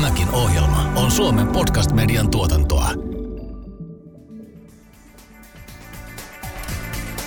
Tämäkin 0.00 0.30
ohjelma 0.30 0.92
on 0.96 1.10
Suomen 1.10 1.48
podcast-median 1.48 2.30
tuotantoa. 2.30 2.90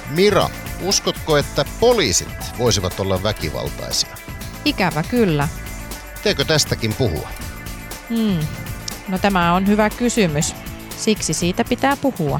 Mira, 0.09 0.49
uskotko, 0.81 1.37
että 1.37 1.65
poliisit 1.79 2.27
voisivat 2.57 2.99
olla 2.99 3.23
väkivaltaisia? 3.23 4.17
Ikävä 4.65 5.03
kyllä. 5.03 5.47
Teekö 6.23 6.45
tästäkin 6.45 6.93
puhua? 6.93 7.29
Hmm. 8.09 8.47
No 9.07 9.17
tämä 9.17 9.53
on 9.53 9.67
hyvä 9.67 9.89
kysymys. 9.89 10.55
Siksi 10.97 11.33
siitä 11.33 11.63
pitää 11.63 11.97
puhua. 11.97 12.39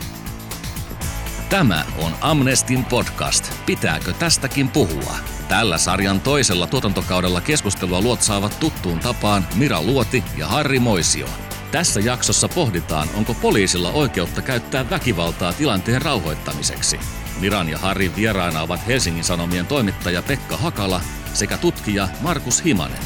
Tämä 1.50 1.86
on 1.97 2.11
Amnestin 2.21 2.86
podcast. 2.86 3.54
Pitääkö 3.65 4.13
tästäkin 4.13 4.70
puhua? 4.70 5.32
Tällä 5.48 5.78
sarjan 5.78 6.21
toisella 6.21 6.68
tuotantokaudella 6.68 7.41
keskustelua 7.41 8.02
luotsaavat 8.02 8.60
tuttuun 8.60 9.00
tapaan 9.00 9.47
Mira 9.56 9.82
Luoti 9.82 10.24
ja 10.38 10.47
Harri 10.47 10.79
Moisio. 10.79 11.28
Tässä 11.71 12.00
jaksossa 12.00 12.50
pohditaan, 12.50 13.07
onko 13.14 13.33
poliisilla 13.33 13.92
oikeutta 13.92 14.42
käyttää 14.42 14.89
väkivaltaa 14.89 15.54
tilanteen 15.54 16.02
rauhoittamiseksi. 16.02 17.00
Miran 17.39 17.69
ja 17.69 17.78
Harrin 17.78 18.16
vieraina 18.16 18.61
ovat 18.61 18.88
Helsingin 18.88 19.24
Sanomien 19.24 19.66
toimittaja 19.66 20.24
Pekka 20.24 20.57
Hakala 20.57 21.02
sekä 21.33 21.57
tutkija 21.57 22.07
Markus 22.21 22.64
Himanen. 22.64 23.04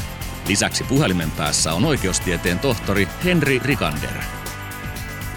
Lisäksi 0.48 0.84
puhelimen 0.84 1.30
päässä 1.30 1.74
on 1.74 1.84
oikeustieteen 1.84 2.58
tohtori 2.58 3.08
Henri 3.24 3.58
Rikander. 3.64 4.37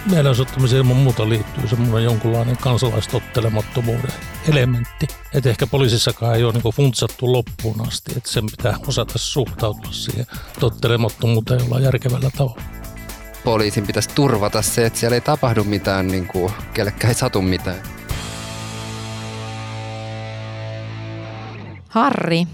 Mielenosoittamiseen 0.09 0.77
ilman 0.77 0.97
muuta 0.97 1.29
liittyy 1.29 1.67
semmoinen 1.67 2.03
jonkunlainen 2.03 2.57
kansalaistottelemattomuuden 2.57 4.11
elementti. 4.49 5.07
Että 5.33 5.49
ehkä 5.49 5.67
poliisissakaan 5.67 6.35
ei 6.35 6.43
ole 6.43 6.53
niin 6.53 6.73
funtsattu 6.73 7.31
loppuun 7.31 7.87
asti, 7.87 8.11
että 8.17 8.31
sen 8.31 8.45
pitää 8.45 8.77
osata 8.87 9.17
suhtautua 9.17 9.91
siihen 9.91 10.25
tottelemattomuuteen 10.59 11.59
jollain 11.59 11.83
järkevällä 11.83 12.31
tavalla. 12.37 12.61
Poliisin 13.43 13.87
pitäisi 13.87 14.09
turvata 14.09 14.61
se, 14.61 14.85
että 14.85 14.99
siellä 14.99 15.15
ei 15.15 15.21
tapahdu 15.21 15.63
mitään, 15.63 16.07
niin 16.07 16.27
kuin 16.27 16.53
kellekään 16.73 17.09
ei 17.09 17.15
satu 17.15 17.41
mitään. 17.41 17.83
Harri, 21.89 22.47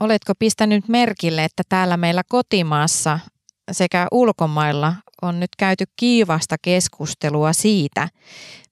oletko 0.00 0.32
pistänyt 0.38 0.88
merkille, 0.88 1.44
että 1.44 1.62
täällä 1.68 1.96
meillä 1.96 2.22
kotimaassa 2.28 3.18
sekä 3.72 4.06
ulkomailla 4.10 4.94
on 5.22 5.40
nyt 5.40 5.50
käyty 5.58 5.84
kiivasta 5.96 6.56
keskustelua 6.62 7.52
siitä, 7.52 8.08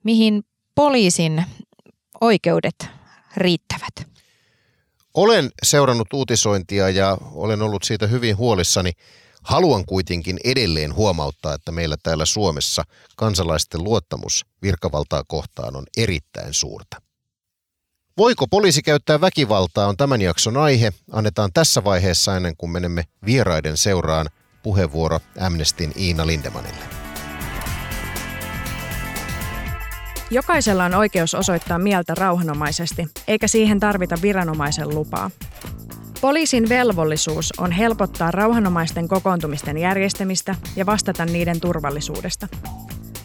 mihin 0.05 0.45
poliisin 0.75 1.45
oikeudet 2.21 2.87
riittävät? 3.37 4.09
Olen 5.15 5.51
seurannut 5.63 6.13
uutisointia 6.13 6.89
ja 6.89 7.19
olen 7.33 7.63
ollut 7.63 7.83
siitä 7.83 8.07
hyvin 8.07 8.37
huolissani. 8.37 8.93
Haluan 9.43 9.85
kuitenkin 9.87 10.39
edelleen 10.45 10.95
huomauttaa, 10.95 11.55
että 11.55 11.73
meillä 11.73 11.97
täällä 12.03 12.25
Suomessa 12.25 12.85
kansalaisten 13.17 13.85
luottamus 13.85 14.47
virkavaltaa 14.63 15.23
kohtaan 15.29 15.77
on 15.77 15.85
erittäin 15.97 16.55
suurta. 16.55 16.97
Voiko 18.19 18.47
poliisi 18.47 18.83
käyttää 18.83 19.21
väkivaltaa 19.21 19.87
on 19.87 19.97
tämän 19.97 20.21
jakson 20.21 20.57
aihe. 20.57 20.93
Annetaan 21.13 21.51
tässä 21.55 21.85
vaiheessa 21.85 22.37
ennen 22.37 22.57
kuin 22.57 22.71
menemme 22.71 23.05
vieraiden 23.27 23.77
seuraan 23.77 24.27
puheenvuoro 24.63 25.21
Amnestin 25.41 25.93
Iina 25.99 26.27
Lindemanille. 26.27 26.85
Jokaisella 30.31 30.85
on 30.85 30.95
oikeus 30.95 31.35
osoittaa 31.35 31.79
mieltä 31.79 32.15
rauhanomaisesti, 32.15 33.09
eikä 33.29 33.49
siihen 33.49 33.81
tarvita 33.81 34.17
viranomaisen 34.23 34.95
lupaa. 34.95 35.31
Poliisin 36.21 36.69
velvollisuus 36.69 37.53
on 37.59 37.73
helpottaa 37.73 38.31
rauhanomaisten 38.31 39.09
kokoontumisten 39.09 39.79
järjestämistä 39.79 40.55
ja 40.77 40.87
vastata 40.87 41.25
niiden 41.25 41.61
turvallisuudesta. 41.61 42.49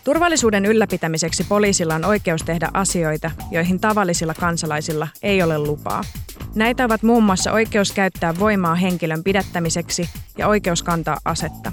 Turvallisuuden 0.04 0.66
ylläpitämiseksi 0.66 1.44
poliisilla 1.44 1.96
on 1.96 2.06
oikeus 2.06 2.44
tehdä 2.44 2.70
asioita, 2.74 3.32
joihin 3.52 3.80
tavallisilla 3.80 4.34
kansalaisilla 4.34 5.08
ei 5.22 5.44
ole 5.44 5.58
lupaa. 5.58 6.04
Näitä 6.56 6.86
ovat 6.86 7.04
muun 7.04 7.24
muassa 7.24 7.52
oikeus 7.52 7.92
käyttää 7.92 8.40
voimaa 8.40 8.76
henkilön 8.76 9.24
pidättämiseksi 9.24 10.10
ja 10.38 10.48
oikeus 10.48 10.84
kantaa 10.84 11.18
asetta. 11.26 11.72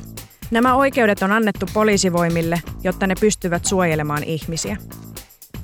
Nämä 0.51 0.75
oikeudet 0.75 1.23
on 1.23 1.33
annettu 1.33 1.67
poliisivoimille, 1.75 2.63
jotta 2.85 3.07
ne 3.07 3.15
pystyvät 3.21 3.65
suojelemaan 3.65 4.25
ihmisiä. 4.25 4.77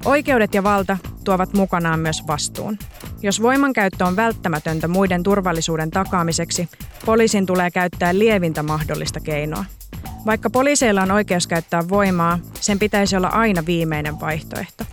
Oikeudet 0.05 0.55
ja 0.55 0.63
valta 0.63 0.97
tuovat 1.25 1.53
mukanaan 1.53 2.01
myös 2.01 2.27
vastuun. 2.27 2.79
Jos 3.23 3.43
voimankäyttö 3.43 4.05
on 4.05 4.17
välttämätöntä 4.17 4.89
muiden 4.89 5.23
turvallisuuden 5.23 5.91
takaamiseksi, 5.91 6.69
poliisin 7.05 7.47
tulee 7.47 7.71
käyttää 7.71 8.19
lievintä 8.19 8.63
mahdollista 8.63 9.21
keinoa. 9.21 9.65
Vaikka 10.27 10.51
poliiseilla 10.51 11.03
on 11.03 11.11
oikeus 11.11 11.47
käyttää 11.47 11.89
voimaa, 11.89 12.39
sen 12.61 12.79
pitäisi 12.79 13.17
olla 13.17 13.29
aina 13.29 13.67
viimeinen 13.67 14.21
vaihtoehto. 14.21 14.85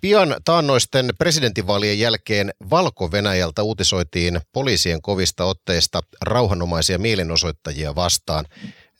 Pian 0.00 0.36
taannoisten 0.44 1.10
presidentinvaalien 1.18 1.98
jälkeen 1.98 2.50
Valko-Venäjältä 2.70 3.62
uutisoitiin 3.62 4.40
poliisien 4.52 5.02
kovista 5.02 5.44
otteista 5.44 6.00
rauhanomaisia 6.22 6.98
mielenosoittajia 6.98 7.94
vastaan. 7.94 8.44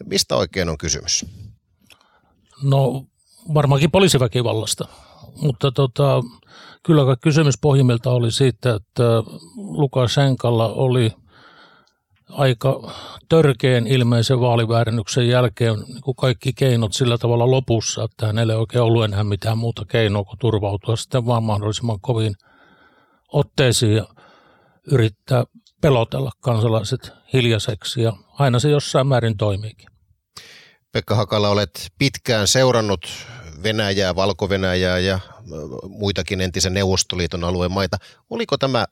Mistä 0.04 0.36
oikein 0.36 0.68
on 0.68 0.78
kysymys? 0.78 1.26
No 2.62 3.04
varmaankin 3.54 3.90
poliisiväkivallasta, 3.90 4.88
mutta 5.42 5.72
tota, 5.72 6.22
kyllä 6.82 7.16
kysymys 7.22 7.58
pohjimmilta 7.60 8.10
oli 8.10 8.32
siitä, 8.32 8.74
että 8.74 9.02
Lukashenkalla 9.56 10.68
oli– 10.68 11.12
aika 12.28 12.92
törkeän 13.28 13.86
ilmeisen 13.86 14.40
vaaliväärennyksen 14.40 15.28
jälkeen 15.28 15.74
niin 15.74 16.16
kaikki 16.16 16.52
keinot 16.52 16.92
sillä 16.92 17.18
tavalla 17.18 17.50
lopussa, 17.50 18.04
että 18.04 18.26
hänelle 18.26 18.52
ei 18.52 18.58
oikein 18.58 18.82
ollut 18.82 19.04
enää 19.04 19.24
mitään 19.24 19.58
muuta 19.58 19.84
keinoa 19.84 20.24
kuin 20.24 20.38
turvautua 20.38 20.96
sitten 20.96 21.26
vaan 21.26 21.42
mahdollisimman 21.42 22.00
kovin 22.00 22.34
otteisiin 23.32 23.96
ja 23.96 24.06
yrittää 24.92 25.44
pelotella 25.80 26.30
kansalaiset 26.40 27.12
hiljaiseksi 27.32 28.02
ja 28.02 28.12
aina 28.38 28.58
se 28.58 28.70
jossain 28.70 29.06
määrin 29.06 29.36
toimiikin. 29.36 29.88
Pekka 30.92 31.14
Hakala, 31.14 31.48
olet 31.48 31.92
pitkään 31.98 32.48
seurannut 32.48 33.06
Venäjää, 33.62 34.16
Valko-Venäjää 34.16 34.98
ja 34.98 35.18
muitakin 35.88 36.40
entisen 36.40 36.74
Neuvostoliiton 36.74 37.44
alueen 37.44 37.72
maita. 37.72 37.96
Oliko 38.30 38.58
tämä 38.58 38.86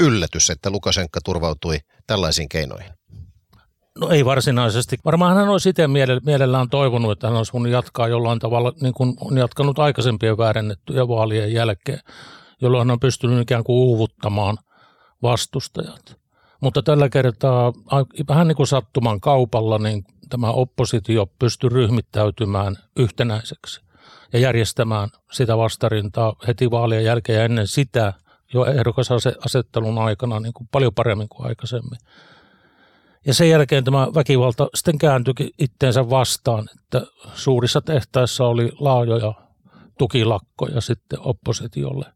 yllätys, 0.00 0.50
että 0.50 0.70
Lukasenka 0.70 1.20
turvautui 1.24 1.78
tällaisiin 2.06 2.48
keinoihin? 2.48 2.92
No 3.98 4.08
ei 4.08 4.24
varsinaisesti. 4.24 4.96
Varmaan 5.04 5.36
hän 5.36 5.48
olisi 5.48 5.68
itse 5.68 5.88
mielellään 6.24 6.68
toivonut, 6.68 7.12
että 7.12 7.26
hän 7.26 7.36
olisi 7.36 7.52
voinut 7.52 7.72
jatkaa 7.72 8.08
jollain 8.08 8.38
tavalla, 8.38 8.72
niin 8.80 8.94
kuin 8.94 9.14
on 9.20 9.38
jatkanut 9.38 9.78
aikaisempien 9.78 10.38
väärennettyjä 10.38 11.08
vaalien 11.08 11.52
jälkeen, 11.52 12.00
jolloin 12.62 12.80
hän 12.80 12.90
on 12.90 13.00
pystynyt 13.00 13.42
ikään 13.42 13.64
kuin 13.64 13.76
uuvuttamaan 13.76 14.58
vastustajat. 15.22 16.16
Mutta 16.60 16.82
tällä 16.82 17.08
kertaa 17.08 17.72
vähän 18.28 18.48
niin 18.48 18.56
kuin 18.56 18.66
sattuman 18.66 19.20
kaupalla, 19.20 19.78
niin 19.78 20.04
tämä 20.28 20.50
oppositio 20.50 21.26
pystyi 21.38 21.70
ryhmittäytymään 21.70 22.76
yhtenäiseksi 22.96 23.80
ja 24.32 24.38
järjestämään 24.38 25.08
sitä 25.32 25.56
vastarintaa 25.56 26.34
heti 26.46 26.70
vaalien 26.70 27.04
jälkeen 27.04 27.38
ja 27.38 27.44
ennen 27.44 27.68
sitä– 27.68 28.12
jo 28.54 28.64
ehdokasasettelun 28.64 29.98
aikana 29.98 30.40
niin 30.40 30.52
kuin 30.52 30.68
paljon 30.72 30.94
paremmin 30.94 31.28
kuin 31.28 31.46
aikaisemmin. 31.46 31.98
Ja 33.26 33.34
sen 33.34 33.50
jälkeen 33.50 33.84
tämä 33.84 34.08
väkivalta 34.14 34.68
sitten 34.74 34.98
kääntyi 34.98 35.34
itteensä 35.58 36.10
vastaan, 36.10 36.68
että 36.78 37.06
suurissa 37.34 37.80
tehtaissa 37.80 38.44
oli 38.44 38.72
laajoja 38.80 39.34
tukilakkoja 39.98 40.80
sitten 40.80 41.20
oppositiolle. 41.20 42.06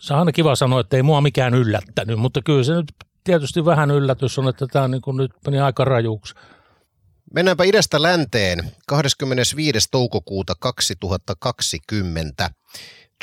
Se 0.00 0.12
on 0.12 0.18
aina 0.18 0.32
kiva 0.32 0.56
sanoa, 0.56 0.80
että 0.80 0.96
ei 0.96 1.02
mua 1.02 1.20
mikään 1.20 1.54
yllättänyt, 1.54 2.18
mutta 2.18 2.40
kyllä 2.44 2.64
se 2.64 2.74
nyt 2.74 2.92
tietysti 3.24 3.64
vähän 3.64 3.90
yllätys 3.90 4.38
on, 4.38 4.48
että 4.48 4.66
tämä 4.66 4.88
niin 4.88 5.02
kuin 5.02 5.16
nyt 5.16 5.32
meni 5.46 5.60
aika 5.60 5.84
rajuksi. 5.84 6.34
Mennäänpä 7.34 7.64
idästä 7.64 8.02
länteen 8.02 8.58
25. 8.86 9.88
toukokuuta 9.90 10.52
2020. 10.60 12.50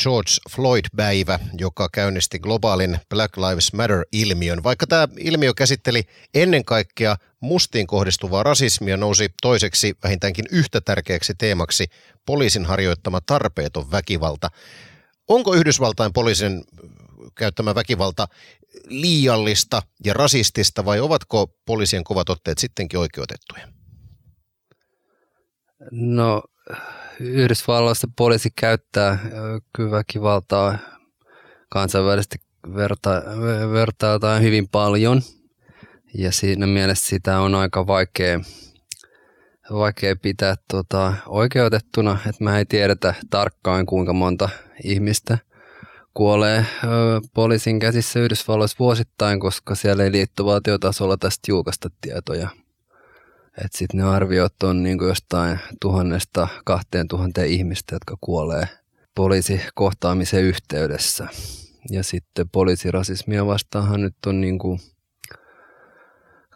George 0.03 0.31
Floyd-päivä, 0.49 1.39
joka 1.59 1.89
käynnisti 1.93 2.39
globaalin 2.39 2.97
Black 3.09 3.37
Lives 3.37 3.73
Matter-ilmiön. 3.73 4.63
Vaikka 4.63 4.87
tämä 4.87 5.07
ilmiö 5.19 5.53
käsitteli 5.53 6.03
ennen 6.33 6.65
kaikkea 6.65 7.15
mustiin 7.39 7.87
kohdistuvaa 7.87 8.43
rasismia, 8.43 8.97
nousi 8.97 9.29
toiseksi 9.41 9.97
vähintäänkin 10.03 10.45
yhtä 10.51 10.81
tärkeäksi 10.81 11.33
teemaksi 11.37 11.85
poliisin 12.25 12.65
harjoittama 12.65 13.21
tarpeeton 13.21 13.91
väkivalta. 13.91 14.49
Onko 15.27 15.53
Yhdysvaltain 15.53 16.13
poliisin 16.13 16.63
käyttämä 17.35 17.75
väkivalta 17.75 18.27
liiallista 18.85 19.81
ja 20.05 20.13
rasistista 20.13 20.85
vai 20.85 20.99
ovatko 20.99 21.47
poliisien 21.65 22.03
kovat 22.03 22.29
otteet 22.29 22.57
sittenkin 22.57 22.99
oikeutettuja? 22.99 23.67
No 25.91 26.43
Yhdysvalloissa 27.19 28.07
poliisi 28.15 28.49
käyttää 28.55 29.19
kyllä 29.73 29.91
väkivaltaa 29.91 30.77
kansainvälisesti 31.69 32.37
verta, 32.75 33.09
vertaataan 33.71 34.41
hyvin 34.41 34.67
paljon 34.67 35.21
ja 36.13 36.31
siinä 36.31 36.67
mielessä 36.67 37.07
sitä 37.07 37.39
on 37.39 37.55
aika 37.55 37.87
vaikea, 37.87 38.39
vaikea 39.73 40.15
pitää 40.15 40.55
tota, 40.71 41.13
oikeutettuna, 41.25 42.17
että 42.29 42.43
me 42.43 42.57
ei 42.57 42.65
tiedetä 42.65 43.13
tarkkaan 43.29 43.85
kuinka 43.85 44.13
monta 44.13 44.49
ihmistä 44.83 45.37
kuolee 46.13 46.65
ö, 46.83 46.87
poliisin 47.33 47.79
käsissä 47.79 48.19
Yhdysvalloissa 48.19 48.75
vuosittain, 48.79 49.39
koska 49.39 49.75
siellä 49.75 50.03
ei 50.03 50.11
liittovaltiotasolla 50.11 51.17
tästä 51.17 51.51
julkaista 51.51 51.89
tietoja. 52.01 52.49
Sitten 53.71 53.97
ne 53.97 54.03
arviot 54.03 54.63
on 54.63 54.83
niin 54.83 54.97
jostain 55.01 55.59
tuhannesta 55.81 56.47
kahteen 56.65 57.07
tuhanteen 57.07 57.47
ihmistä, 57.47 57.95
jotka 57.95 58.15
kuolee 58.21 58.67
poliisikohtaamisen 59.15 60.43
yhteydessä. 60.43 61.27
Ja 61.91 62.03
sitten 62.03 62.49
poliisirasismia 62.49 63.45
vastaanhan 63.45 64.01
nyt 64.01 64.15
on 64.25 64.41
niin 64.41 64.59
kuin 64.59 64.79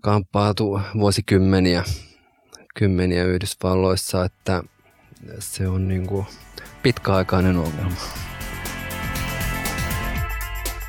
kamppaatu 0.01 0.81
vuosikymmeniä 0.97 1.83
kymmeniä 2.75 3.25
Yhdysvalloissa, 3.25 4.25
että 4.25 4.63
se 5.39 5.67
on 5.67 5.87
niin 5.87 6.07
kuin 6.07 6.25
pitkäaikainen 6.83 7.57
ongelma. 7.57 8.01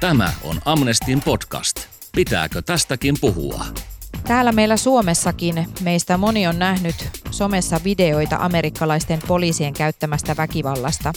Tämä 0.01 0.33
on 0.43 0.61
Amnestin 0.65 1.21
podcast. 1.21 1.77
Pitääkö 2.17 2.63
tästäkin 2.63 3.15
puhua? 3.21 3.65
Täällä 4.25 4.53
meillä 4.53 4.77
Suomessakin 4.77 5.69
meistä 5.81 6.17
moni 6.17 6.47
on 6.47 6.59
nähnyt 6.59 7.09
somessa 7.31 7.81
videoita 7.85 8.37
amerikkalaisten 8.41 9.19
poliisien 9.29 9.73
käyttämästä 9.73 10.37
väkivallasta. 10.37 11.13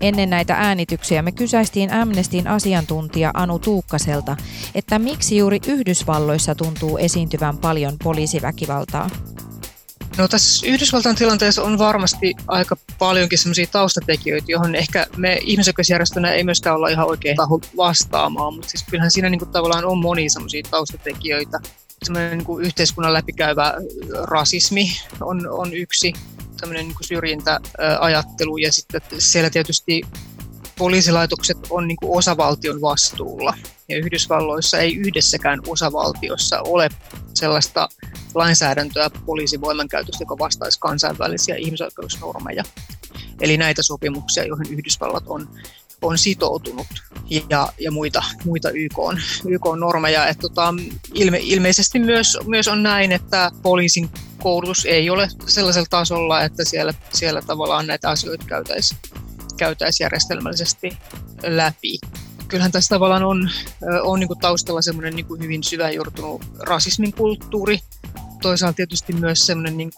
Ennen 0.00 0.30
näitä 0.30 0.54
äänityksiä 0.54 1.22
me 1.22 1.32
kysäistiin 1.32 1.92
Amnestin 1.92 2.48
asiantuntija 2.48 3.30
Anu 3.34 3.58
Tuukkaselta, 3.58 4.36
että 4.74 4.98
miksi 4.98 5.36
juuri 5.36 5.60
Yhdysvalloissa 5.66 6.54
tuntuu 6.54 6.98
esiintyvän 6.98 7.58
paljon 7.58 7.96
poliisiväkivaltaa. 8.04 9.10
No 10.18 10.28
tässä 10.28 10.66
Yhdysvaltain 10.66 11.16
tilanteessa 11.16 11.62
on 11.62 11.78
varmasti 11.78 12.34
aika 12.46 12.76
paljonkin 12.98 13.38
sellaisia 13.38 13.66
taustatekijöitä, 13.66 14.52
johon 14.52 14.74
ehkä 14.74 15.06
me 15.16 15.38
ihmisoikeusjärjestönä 15.42 16.32
ei 16.32 16.44
myöskään 16.44 16.76
olla 16.76 16.88
ihan 16.88 17.06
oikein 17.06 17.36
vastaamaan, 17.76 18.54
mutta 18.54 18.70
siis 18.70 18.84
kyllähän 18.90 19.10
siinä 19.10 19.30
niin 19.30 19.38
kuin 19.38 19.50
tavallaan 19.50 19.84
on 19.84 19.98
monia 19.98 20.30
sellaisia 20.30 20.62
taustatekijöitä. 20.70 21.58
Niin 22.08 22.44
kuin 22.44 22.64
yhteiskunnan 22.64 23.12
läpikäyvä 23.12 23.74
rasismi 24.22 24.86
on, 25.20 25.48
on 25.50 25.74
yksi 25.74 26.12
tämmöinen 26.60 26.88
niin 26.88 26.96
syrjintäajattelu 27.02 28.56
ja 28.56 28.72
sitten 28.72 29.00
siellä 29.18 29.50
tietysti 29.50 30.02
poliisilaitokset 30.78 31.58
on 31.70 31.88
niin 31.88 31.96
kuin 31.96 32.18
osavaltion 32.18 32.80
vastuulla. 32.80 33.54
Ja 33.88 33.96
Yhdysvalloissa 33.96 34.78
ei 34.78 34.96
yhdessäkään 34.96 35.60
osavaltiossa 35.66 36.60
ole 36.60 36.88
sellaista 37.34 37.88
lainsäädäntöä 38.34 39.10
poliisivoimankäytöstä, 39.26 40.22
joka 40.22 40.38
vastaisi 40.38 40.80
kansainvälisiä 40.80 41.56
ihmisoikeusnormeja. 41.56 42.64
Eli 43.40 43.56
näitä 43.56 43.82
sopimuksia, 43.82 44.44
joihin 44.44 44.72
Yhdysvallat 44.72 45.24
on, 45.26 45.48
on 46.02 46.18
sitoutunut 46.18 46.86
ja, 47.50 47.68
ja 47.78 47.90
muita, 47.90 48.22
muita 48.44 48.70
YK, 48.70 48.98
YK 49.48 49.64
normeja. 49.76 50.26
Et 50.26 50.38
tota, 50.38 50.74
ilme, 51.14 51.38
ilmeisesti 51.42 51.98
myös, 51.98 52.38
myös 52.46 52.68
on 52.68 52.82
näin, 52.82 53.12
että 53.12 53.50
poliisin 53.62 54.10
koulutus 54.42 54.84
ei 54.84 55.10
ole 55.10 55.28
sellaisella 55.46 55.86
tasolla, 55.90 56.42
että 56.42 56.64
siellä, 56.64 56.94
siellä 57.12 57.42
tavallaan 57.42 57.86
näitä 57.86 58.10
asioita 58.10 58.44
käytäisiin 58.46 59.00
käytäisi 59.60 60.02
järjestelmällisesti 60.02 60.98
läpi. 61.42 61.98
Kyllähän 62.48 62.72
tässä 62.72 62.94
tavallaan 62.94 63.22
on, 63.22 63.50
on 64.02 64.20
niin 64.20 64.28
kuin 64.28 64.38
taustalla 64.38 64.82
semmoinen 64.82 65.16
niin 65.16 65.40
hyvin 65.40 65.64
syväjuurtunut 65.64 66.42
rasismin 66.58 67.12
kulttuuri. 67.12 67.78
Toisaalta 68.42 68.76
tietysti 68.76 69.12
myös 69.12 69.46
semmoinen 69.46 69.76
niin 69.76 69.90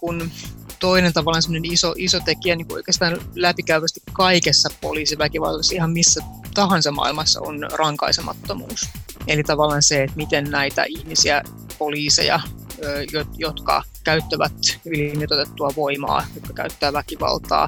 toinen 0.83 1.13
tavallaan 1.13 1.41
semmoinen 1.41 1.71
iso, 1.71 1.93
iso 1.97 2.19
tekijä 2.19 2.55
niin 2.55 2.73
oikeastaan 2.73 3.17
läpikäyvästi 3.35 4.01
kaikessa 4.13 4.69
poliisiväkivallassa, 4.81 5.75
ihan 5.75 5.91
missä 5.91 6.21
tahansa 6.53 6.91
maailmassa 6.91 7.41
on 7.41 7.67
rankaisemattomuus. 7.73 8.89
Eli 9.27 9.43
tavallaan 9.43 9.83
se, 9.83 10.03
että 10.03 10.17
miten 10.17 10.43
näitä 10.43 10.83
ihmisiä, 10.83 11.43
poliiseja, 11.77 12.39
jotka 13.37 13.83
käyttävät 14.03 14.53
ylimitoitettua 14.85 15.69
voimaa, 15.75 16.25
jotka 16.35 16.53
käyttää 16.53 16.93
väkivaltaa, 16.93 17.67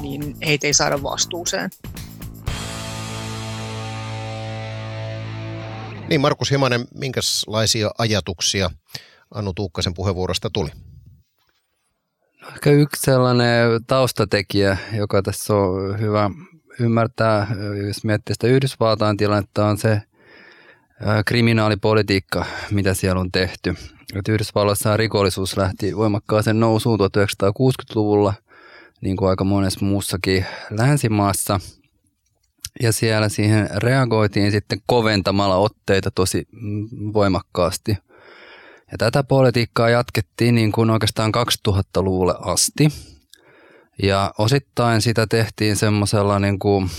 niin 0.00 0.36
heitä 0.46 0.66
ei 0.66 0.74
saada 0.74 1.02
vastuuseen. 1.02 1.70
Niin 6.08 6.20
Markus 6.20 6.50
Himanen, 6.50 6.88
minkälaisia 6.94 7.90
ajatuksia 7.98 8.70
Anu 9.34 9.52
Tuukkasen 9.52 9.94
puheenvuorosta 9.94 10.50
tuli? 10.50 10.70
Ehkä 12.48 12.70
yksi 12.70 13.02
sellainen 13.02 13.84
taustatekijä, 13.86 14.76
joka 14.92 15.22
tässä 15.22 15.54
on 15.54 16.00
hyvä 16.00 16.30
ymmärtää, 16.80 17.46
jos 17.86 18.04
miettii 18.04 18.34
sitä 18.34 18.46
Yhdysvaltain 18.46 19.16
tilannetta, 19.16 19.66
on 19.66 19.78
se 19.78 20.02
kriminaalipolitiikka, 21.26 22.44
mitä 22.70 22.94
siellä 22.94 23.20
on 23.20 23.32
tehty. 23.32 23.74
Yhdysvalloissa 24.28 24.96
rikollisuus 24.96 25.56
lähti 25.56 25.96
voimakkaaseen 25.96 26.60
nousuun 26.60 26.98
1960-luvulla– 27.00 28.34
niin 29.00 29.16
kuin 29.16 29.28
aika 29.28 29.44
monessa 29.44 29.84
muussakin 29.84 30.46
länsimaassa. 30.70 31.60
Ja 32.82 32.92
siellä 32.92 33.28
siihen 33.28 33.68
reagoitiin 33.76 34.50
sitten 34.50 34.78
koventamalla 34.86 35.56
otteita 35.56 36.10
tosi 36.10 36.48
mm, 36.52 36.88
voimakkaasti. 37.12 37.96
Ja 38.92 38.98
tätä 38.98 39.24
politiikkaa 39.24 39.90
jatkettiin 39.90 40.54
niin 40.54 40.72
kuin 40.72 40.90
oikeastaan 40.90 41.32
2000-luvulle 41.68 42.34
asti. 42.40 42.88
Ja 44.02 44.34
osittain 44.38 45.02
sitä 45.02 45.26
tehtiin 45.26 45.76
semmoisella 45.76 46.38
niin 46.38 46.58
kuin 46.58 46.90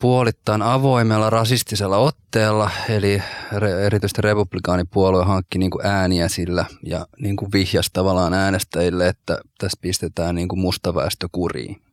puolittain 0.00 0.62
avoimella 0.62 1.30
rasistisella 1.30 1.96
otteella, 1.96 2.70
eli 2.88 3.22
erityisesti 3.86 4.22
republikaanipuolue 4.22 5.24
hankki 5.24 5.58
niin 5.58 5.70
kuin 5.70 5.86
ääniä 5.86 6.28
sillä 6.28 6.64
ja 6.86 7.06
niin 7.18 7.36
kuin 7.36 7.52
vihjasi 7.52 7.90
tavallaan 7.92 8.34
äänestäjille, 8.34 9.08
että 9.08 9.38
tässä 9.58 9.78
pistetään 9.80 10.34
niin 10.34 10.48
kuin 10.48 10.60
musta 10.60 10.94
väestö 10.94 11.28
kuriin. 11.32 11.89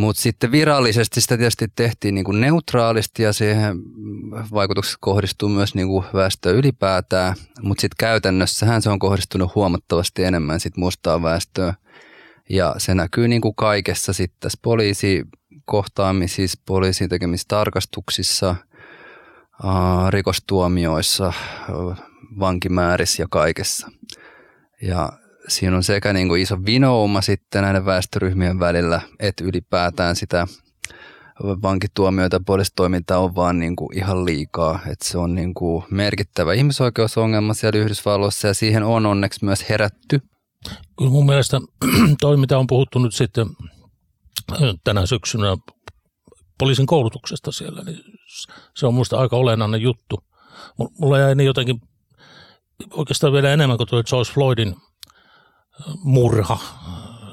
Mutta 0.00 0.22
sitten 0.22 0.52
virallisesti 0.52 1.20
sitä 1.20 1.36
tietysti 1.36 1.68
tehtiin 1.76 2.14
niin 2.14 2.24
kuin 2.24 2.40
neutraalisti 2.40 3.22
ja 3.22 3.32
siihen 3.32 3.76
vaikutukset 4.52 4.96
kohdistuu 5.00 5.48
myös 5.48 5.74
niin 5.74 5.88
kuin 5.88 6.04
väestöön 6.14 6.56
ylipäätään, 6.56 7.36
mutta 7.62 7.80
sitten 7.80 7.96
käytännössähän 7.98 8.82
se 8.82 8.90
on 8.90 8.98
kohdistunut 8.98 9.54
huomattavasti 9.54 10.24
enemmän 10.24 10.60
sit 10.60 10.76
mustaa 10.76 11.22
väestöä. 11.22 11.74
Ja 12.50 12.74
se 12.78 12.94
näkyy 12.94 13.28
niin 13.28 13.40
kuin 13.40 13.54
kaikessa 13.54 14.12
sitten 14.12 14.36
tässä 14.40 14.58
poliisi 14.62 15.24
kohtaamisissa, 15.64 16.60
poliisin 16.66 17.08
tekemissä 17.08 17.48
tarkastuksissa, 17.48 18.56
rikostuomioissa, 20.10 21.32
vankimäärissä 22.38 23.22
ja 23.22 23.26
kaikessa. 23.30 23.90
Ja 24.82 25.12
siinä 25.50 25.76
on 25.76 25.82
sekä 25.82 26.12
niin 26.12 26.28
kuin 26.28 26.42
iso 26.42 26.56
vinouma 26.66 27.20
sitten 27.20 27.62
näiden 27.62 27.84
väestöryhmien 27.84 28.60
välillä, 28.60 29.00
että 29.18 29.44
ylipäätään 29.44 30.16
sitä 30.16 30.46
vankituomioita 31.42 32.36
ja 32.36 32.40
poliisitoimintaa 32.46 33.18
on 33.18 33.34
vaan 33.34 33.58
niin 33.58 33.76
kuin 33.76 33.98
ihan 33.98 34.24
liikaa. 34.24 34.80
Että 34.86 35.08
se 35.08 35.18
on 35.18 35.34
niin 35.34 35.54
kuin 35.54 35.84
merkittävä 35.90 36.52
ihmisoikeusongelma 36.52 37.54
siellä 37.54 37.78
Yhdysvalloissa 37.78 38.48
ja 38.48 38.54
siihen 38.54 38.82
on 38.82 39.06
onneksi 39.06 39.44
myös 39.44 39.68
herätty. 39.68 40.20
Kyllä 40.98 41.10
mun 41.10 41.26
mielestä 41.26 41.60
toi, 42.20 42.36
mitä 42.36 42.58
on 42.58 42.66
puhuttu 42.66 42.98
nyt 42.98 43.14
sitten 43.14 43.46
tänä 44.84 45.06
syksynä 45.06 45.56
poliisin 46.58 46.86
koulutuksesta 46.86 47.52
siellä, 47.52 47.82
niin 47.82 47.98
se 48.76 48.86
on 48.86 48.94
minusta 48.94 49.18
aika 49.18 49.36
olennainen 49.36 49.82
juttu. 49.82 50.24
Mulla 50.98 51.18
jäi 51.18 51.34
niin 51.34 51.46
jotenkin 51.46 51.80
oikeastaan 52.90 53.32
vielä 53.32 53.52
enemmän 53.52 53.76
kuin 53.76 53.88
tuo 53.88 54.02
George 54.02 54.32
Floydin 54.32 54.76
murha 56.02 56.58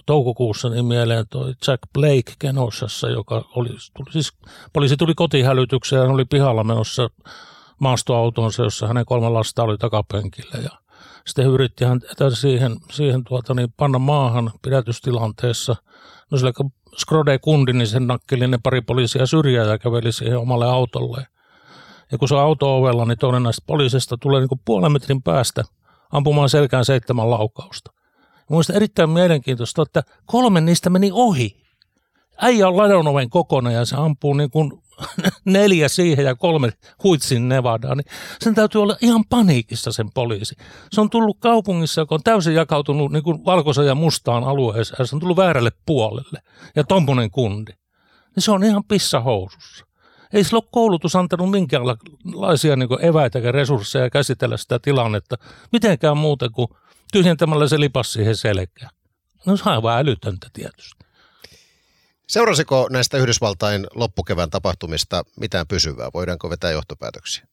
toukokuussa 0.06 0.70
niin 0.70 0.86
mieleen 0.86 1.26
tuo 1.30 1.48
Jack 1.48 1.82
Blake 1.94 2.34
Kenosassa, 2.40 3.10
joka 3.10 3.46
oli, 3.56 3.70
tuli, 3.70 4.12
siis 4.12 4.34
poliisi 4.74 4.98
tuli 4.98 5.16
kotihälytykseen 5.16 6.02
ja 6.02 6.10
oli 6.10 6.26
pihalla 6.26 6.64
menossa 6.64 7.10
maastoautonsa, 7.80 8.64
jossa 8.64 8.88
hänen 8.88 9.06
kolme 9.06 9.30
lasta 9.30 9.64
oli 9.64 9.78
takapenkillä 9.78 10.60
ja 10.64 10.70
sitten 11.28 11.46
yritti 11.46 11.86
hän 11.86 12.02
siihen, 12.34 12.78
siihen 12.92 13.24
tuota, 13.24 13.54
niin 13.54 13.74
panna 13.78 14.00
maahan 14.00 14.52
pidätystilanteessa. 14.62 15.76
No 16.32 16.38
sillä 16.38 16.52
Skrode 16.98 17.40
kundi, 17.40 17.74
niin 17.74 17.88
sen 17.88 18.08
nakkeli 18.08 18.48
ne 18.48 18.60
pari 18.64 18.82
poliisia 18.82 19.26
syrjää 19.26 19.66
ja 19.66 19.78
käveli 19.78 20.12
siihen 20.12 20.38
omalle 20.38 20.66
autolle. 20.66 21.28
Ja 22.12 22.18
kun 22.18 22.28
se 22.28 22.36
on 22.36 22.42
auto-ovella, 22.42 23.06
niin 23.06 23.18
toinen 23.18 23.44
näistä 23.44 23.64
poliisista 23.68 24.18
tulee 24.18 24.40
niin 24.40 24.50
kuin 24.50 24.62
puolen 24.66 24.92
metrin 24.92 25.24
päästä 25.24 25.64
ampumaan 26.12 26.50
selkään 26.50 26.86
seitsemän 26.86 27.30
laukausta. 27.30 27.92
Mielestäni 28.50 28.78
erittäin 28.78 29.10
mielenkiintoista, 29.10 29.82
että 29.82 30.04
kolme 30.26 30.62
niistä 30.62 30.90
meni 30.90 31.10
ohi. 31.14 31.58
Äijä 32.42 32.68
on 32.68 32.78
ladon 32.78 33.08
oven 33.08 33.30
kokonaan 33.30 33.76
ja 33.76 33.86
se 33.86 33.96
ampuu 33.96 34.34
niin 34.34 34.52
kuin 34.52 34.72
neljä 35.46 35.88
siihen 35.88 36.26
ja 36.26 36.36
kolme 36.36 36.70
huitsin 37.04 37.50
Nevadaan, 37.50 37.98
niin 37.98 38.06
sen 38.42 38.56
täytyy 38.56 38.82
olla 38.82 38.98
ihan 39.02 39.26
paniikissa 39.30 39.92
sen 39.92 40.12
poliisi. 40.14 40.56
Se 40.92 41.02
on 41.02 41.10
tullut 41.10 41.38
kaupungissa, 41.40 42.02
joka 42.02 42.16
on 42.16 42.24
täysin 42.24 42.56
jakautunut 42.56 43.12
niin 43.12 43.24
kuin 43.24 43.46
valkoisen 43.46 43.86
ja 43.86 43.96
mustaan 43.96 44.44
alueeseen, 44.44 45.08
se 45.08 45.16
on 45.16 45.20
tullut 45.20 45.38
väärälle 45.38 45.72
puolelle, 45.86 46.40
ja 46.76 46.84
tommonen 46.84 47.32
kundi. 47.32 47.72
Niin 48.36 48.44
se 48.44 48.52
on 48.52 48.64
ihan 48.64 48.84
pissahousussa. 48.84 49.86
Ei 50.34 50.44
sillä 50.44 50.58
ole 50.58 50.70
koulutus 50.72 51.16
antanut 51.16 51.52
minkäänlaisia 51.52 52.76
niin 52.76 53.06
eväitä 53.06 53.40
ja 53.40 53.52
resursseja 53.52 54.10
käsitellä 54.10 54.58
sitä 54.58 54.80
tilannetta, 54.80 55.36
mitenkään 55.72 56.18
muuten 56.18 56.52
kuin 56.52 56.68
tyhjentämällä 57.12 57.68
se 57.68 57.80
lipas 57.80 58.14
siihen 58.14 58.36
selkään. 58.36 58.92
No 59.46 59.58
se 59.58 59.64
on 59.66 59.76
aivan 59.76 59.98
älytöntä 59.98 60.48
tietysti. 60.54 61.06
Seurasiko 62.28 62.88
näistä 62.92 63.18
Yhdysvaltain 63.18 63.88
loppukevään 63.96 64.50
tapahtumista 64.50 65.24
mitään 65.40 65.68
pysyvää? 65.68 66.10
Voidaanko 66.14 66.50
vetää 66.50 66.72
johtopäätöksiä? 66.72 67.48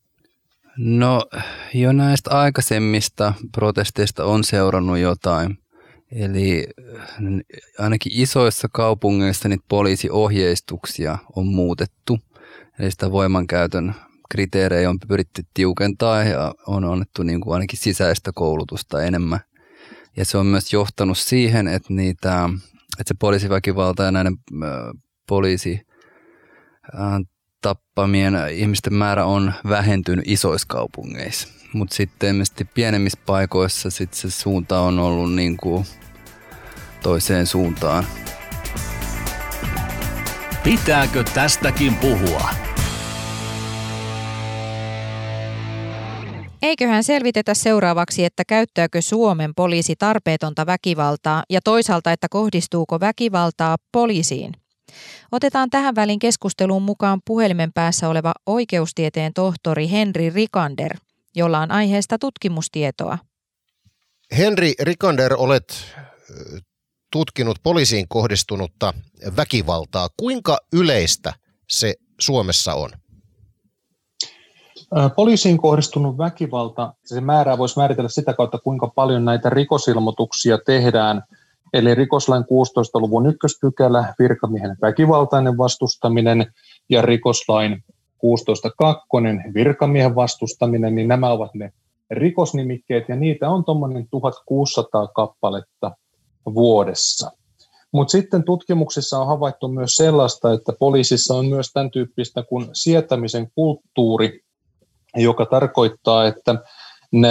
No 0.76 1.26
jo 1.74 1.92
näistä 1.92 2.30
aikaisemmista 2.30 3.34
protesteista 3.52 4.24
on 4.24 4.44
seurannut 4.44 4.98
jotain. 4.98 5.58
Eli 6.12 6.66
ainakin 7.78 8.12
isoissa 8.14 8.68
kaupungeissa 8.72 9.48
niitä 9.48 9.64
poliisiohjeistuksia 9.68 11.18
on 11.36 11.46
muutettu. 11.46 12.18
Eli 12.78 12.90
sitä 12.90 13.10
voimankäytön 13.10 13.94
kriteerejä 14.30 14.90
on 14.90 14.98
pyritty 15.08 15.42
tiukentaa 15.54 16.24
ja 16.24 16.54
on 16.66 16.84
annettu 16.84 17.22
niin 17.22 17.40
kuin 17.40 17.54
ainakin 17.54 17.78
sisäistä 17.78 18.30
koulutusta 18.34 19.02
enemmän. 19.02 19.40
Ja 20.16 20.24
se 20.24 20.38
on 20.38 20.46
myös 20.46 20.72
johtanut 20.72 21.18
siihen, 21.18 21.68
että 21.68 21.92
niitä 21.92 22.48
että 23.00 23.08
se 23.08 23.14
poliisiväkivalta 23.18 24.02
ja 24.02 24.12
näiden 24.12 24.36
poliisi 25.28 25.80
tappamien 27.60 28.34
ihmisten 28.52 28.94
määrä 28.94 29.24
on 29.24 29.52
vähentynyt 29.68 30.24
isoissa 30.28 30.68
kaupungeissa. 30.68 31.48
Mutta 31.72 31.94
sitten 31.94 32.42
pienemmissä 32.74 33.18
paikoissa 33.26 33.90
sit 33.90 34.14
se 34.14 34.30
suunta 34.30 34.80
on 34.80 34.98
ollut 34.98 35.34
niin 35.34 35.56
kuin 35.56 35.84
toiseen 37.02 37.46
suuntaan. 37.46 38.06
Pitääkö 40.64 41.24
tästäkin 41.34 41.94
puhua? 41.94 42.63
Eiköhän 46.64 47.04
selvitetä 47.04 47.54
seuraavaksi, 47.54 48.24
että 48.24 48.42
käyttääkö 48.48 49.02
Suomen 49.02 49.54
poliisi 49.54 49.96
tarpeetonta 49.96 50.66
väkivaltaa 50.66 51.44
ja 51.50 51.60
toisaalta, 51.60 52.12
että 52.12 52.26
kohdistuuko 52.30 53.00
väkivaltaa 53.00 53.76
poliisiin. 53.92 54.52
Otetaan 55.32 55.70
tähän 55.70 55.94
välin 55.94 56.18
keskusteluun 56.18 56.82
mukaan 56.82 57.20
puhelimen 57.26 57.72
päässä 57.72 58.08
oleva 58.08 58.32
oikeustieteen 58.46 59.32
tohtori 59.34 59.90
Henri 59.90 60.30
Rikander, 60.30 60.96
jolla 61.34 61.60
on 61.60 61.70
aiheesta 61.70 62.18
tutkimustietoa. 62.18 63.18
Henri 64.38 64.74
Rikander, 64.80 65.34
olet 65.34 65.94
tutkinut 67.12 67.58
poliisiin 67.62 68.08
kohdistunutta 68.08 68.94
väkivaltaa. 69.36 70.08
Kuinka 70.16 70.58
yleistä 70.72 71.32
se 71.68 71.94
Suomessa 72.20 72.74
on? 72.74 72.90
Poliisiin 75.16 75.58
kohdistunut 75.58 76.18
väkivalta, 76.18 76.94
se 77.04 77.20
määrää 77.20 77.58
voisi 77.58 77.78
määritellä 77.78 78.08
sitä 78.08 78.34
kautta, 78.34 78.58
kuinka 78.58 78.92
paljon 78.94 79.24
näitä 79.24 79.50
rikosilmoituksia 79.50 80.58
tehdään. 80.66 81.22
Eli 81.72 81.94
rikoslain 81.94 82.42
16-luvun 82.42 83.26
ykköspykälä, 83.26 84.14
virkamiehen 84.18 84.76
väkivaltainen 84.82 85.58
vastustaminen 85.58 86.46
ja 86.88 87.02
rikoslain 87.02 87.84
16.2. 88.24 89.54
virkamiehen 89.54 90.14
vastustaminen, 90.14 90.94
niin 90.94 91.08
nämä 91.08 91.30
ovat 91.30 91.54
ne 91.54 91.72
rikosnimikkeet 92.10 93.08
ja 93.08 93.16
niitä 93.16 93.50
on 93.50 93.64
tuommoinen 93.64 94.08
1600 94.10 95.06
kappaletta 95.06 95.90
vuodessa. 96.54 97.30
Mutta 97.92 98.12
sitten 98.12 98.44
tutkimuksissa 98.44 99.18
on 99.18 99.26
havaittu 99.26 99.68
myös 99.68 99.94
sellaista, 99.94 100.52
että 100.52 100.72
poliisissa 100.78 101.34
on 101.34 101.46
myös 101.46 101.72
tämän 101.72 101.90
tyyppistä 101.90 102.42
kuin 102.42 102.68
sietämisen 102.72 103.48
kulttuuri, 103.54 104.43
joka 105.16 105.46
tarkoittaa, 105.46 106.26
että 106.26 106.54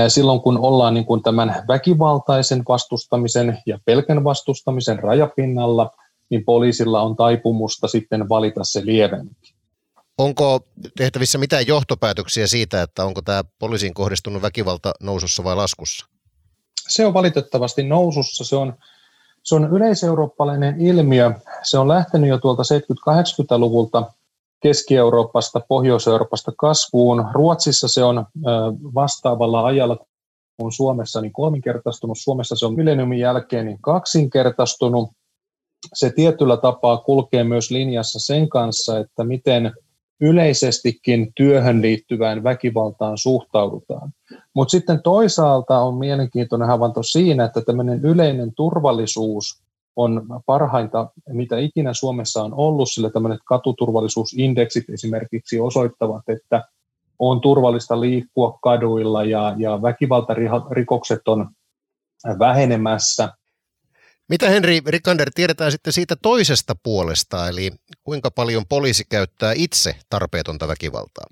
silloin 0.07 0.41
kun 0.41 0.57
ollaan 0.57 0.93
niin 0.93 1.05
kuin 1.05 1.23
tämän 1.23 1.63
väkivaltaisen 1.67 2.63
vastustamisen 2.67 3.57
ja 3.65 3.79
pelkän 3.85 4.23
vastustamisen 4.23 4.99
rajapinnalla, 4.99 5.91
niin 6.29 6.45
poliisilla 6.45 7.01
on 7.01 7.15
taipumusta 7.15 7.87
sitten 7.87 8.29
valita 8.29 8.63
se 8.63 8.85
lievempi. 8.85 9.53
Onko 10.17 10.59
tehtävissä 10.97 11.37
mitään 11.37 11.67
johtopäätöksiä 11.67 12.47
siitä, 12.47 12.81
että 12.81 13.05
onko 13.05 13.21
tämä 13.21 13.43
poliisiin 13.59 13.93
kohdistunut 13.93 14.41
väkivalta 14.41 14.93
nousussa 15.01 15.43
vai 15.43 15.55
laskussa? 15.55 16.05
Se 16.87 17.05
on 17.05 17.13
valitettavasti 17.13 17.83
nousussa. 17.83 18.43
Se 18.43 18.55
on, 18.55 18.73
se 19.43 19.55
on 19.55 19.69
yleiseurooppalainen 19.75 20.81
ilmiö. 20.81 21.31
Se 21.63 21.77
on 21.77 21.87
lähtenyt 21.87 22.29
jo 22.29 22.37
tuolta 22.37 22.63
70-80-luvulta 22.63 24.11
Keski-Euroopasta, 24.63 25.62
Pohjois-Euroopasta 25.67 26.51
kasvuun. 26.58 27.25
Ruotsissa 27.32 27.88
se 27.88 28.03
on 28.03 28.25
vastaavalla 28.96 29.65
ajalla 29.65 29.98
kuin 30.58 30.72
Suomessa 30.72 31.22
niin 31.22 31.34
kolminkertaistunut. 31.34 32.17
Suomessa 32.17 32.55
se 32.55 32.65
on 32.65 32.75
millenniumin 32.75 33.20
jälkeen 33.20 33.65
niin 33.65 33.82
kaksinkertaistunut. 33.82 35.10
Se 35.93 36.10
tietyllä 36.10 36.58
tapaa 36.58 36.98
kulkee 36.98 37.43
myös 37.43 37.72
linjassa 37.72 38.20
sen 38.20 38.50
kanssa, 38.50 39.00
että 39.00 39.24
miten 39.24 39.74
yleisestikin 40.22 41.32
työhön 41.36 41.82
liittyvään 41.82 42.43
väkivaltaan 42.43 43.17
suhtaudutaan. 43.17 44.12
Mutta 44.55 44.72
sitten 44.72 45.01
toisaalta 45.03 45.79
on 45.79 45.96
mielenkiintoinen 45.96 46.67
havainto 46.67 47.03
siinä, 47.03 47.46
että 47.46 47.62
tämmöinen 47.62 48.05
yleinen 48.05 48.53
turvallisuus 48.55 49.62
on 49.95 50.27
parhainta, 50.45 51.09
mitä 51.29 51.57
ikinä 51.57 51.93
Suomessa 51.93 52.43
on 52.43 52.53
ollut, 52.53 52.91
sillä 52.91 53.09
tämmöiset 53.09 53.41
katuturvallisuusindeksit 53.45 54.89
esimerkiksi 54.89 55.59
osoittavat, 55.59 56.23
että 56.27 56.63
on 57.19 57.41
turvallista 57.41 58.01
liikkua 58.01 58.59
kaduilla 58.62 59.23
ja, 59.23 59.55
ja 59.57 59.81
väkivaltarikokset 59.81 61.27
on 61.27 61.50
vähenemässä. 62.39 63.29
Mitä 64.29 64.50
Henri 64.50 64.81
Rikander 64.88 65.31
tiedetään 65.35 65.71
sitten 65.71 65.93
siitä 65.93 66.15
toisesta 66.21 66.75
puolesta, 66.83 67.50
eli 67.50 67.71
kuinka 68.03 68.31
paljon 68.31 68.63
poliisi 68.69 69.03
käyttää 69.09 69.53
itse 69.55 69.95
tarpeetonta 70.09 70.67
väkivaltaa? 70.67 71.25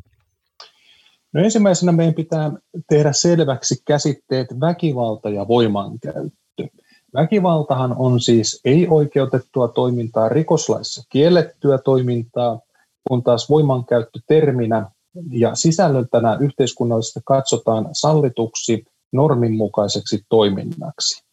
No 1.34 1.44
ensimmäisenä 1.44 1.92
meidän 1.92 2.14
pitää 2.14 2.52
tehdä 2.90 3.14
selväksi 3.14 3.76
käsitteet 3.88 4.48
väkivalta 4.60 5.30
ja 5.30 5.48
voimankäyttö. 5.48 6.68
Väkivaltahan 7.14 7.96
on 7.98 8.20
siis 8.20 8.62
ei-oikeutettua 8.66 9.68
toimintaa, 9.68 10.30
rikoslaissa 10.30 11.04
kiellettyä 11.10 11.78
toimintaa, 11.78 12.60
kun 13.08 13.24
taas 13.24 13.50
voimankäyttö 13.50 14.20
terminä 14.28 14.92
ja 15.32 15.56
sisällöltänä 15.56 16.38
yhteiskunnallisesti 16.40 17.20
katsotaan 17.26 17.90
sallituksi 17.92 18.86
norminmukaiseksi 19.12 20.26
toiminnaksi. 20.30 21.24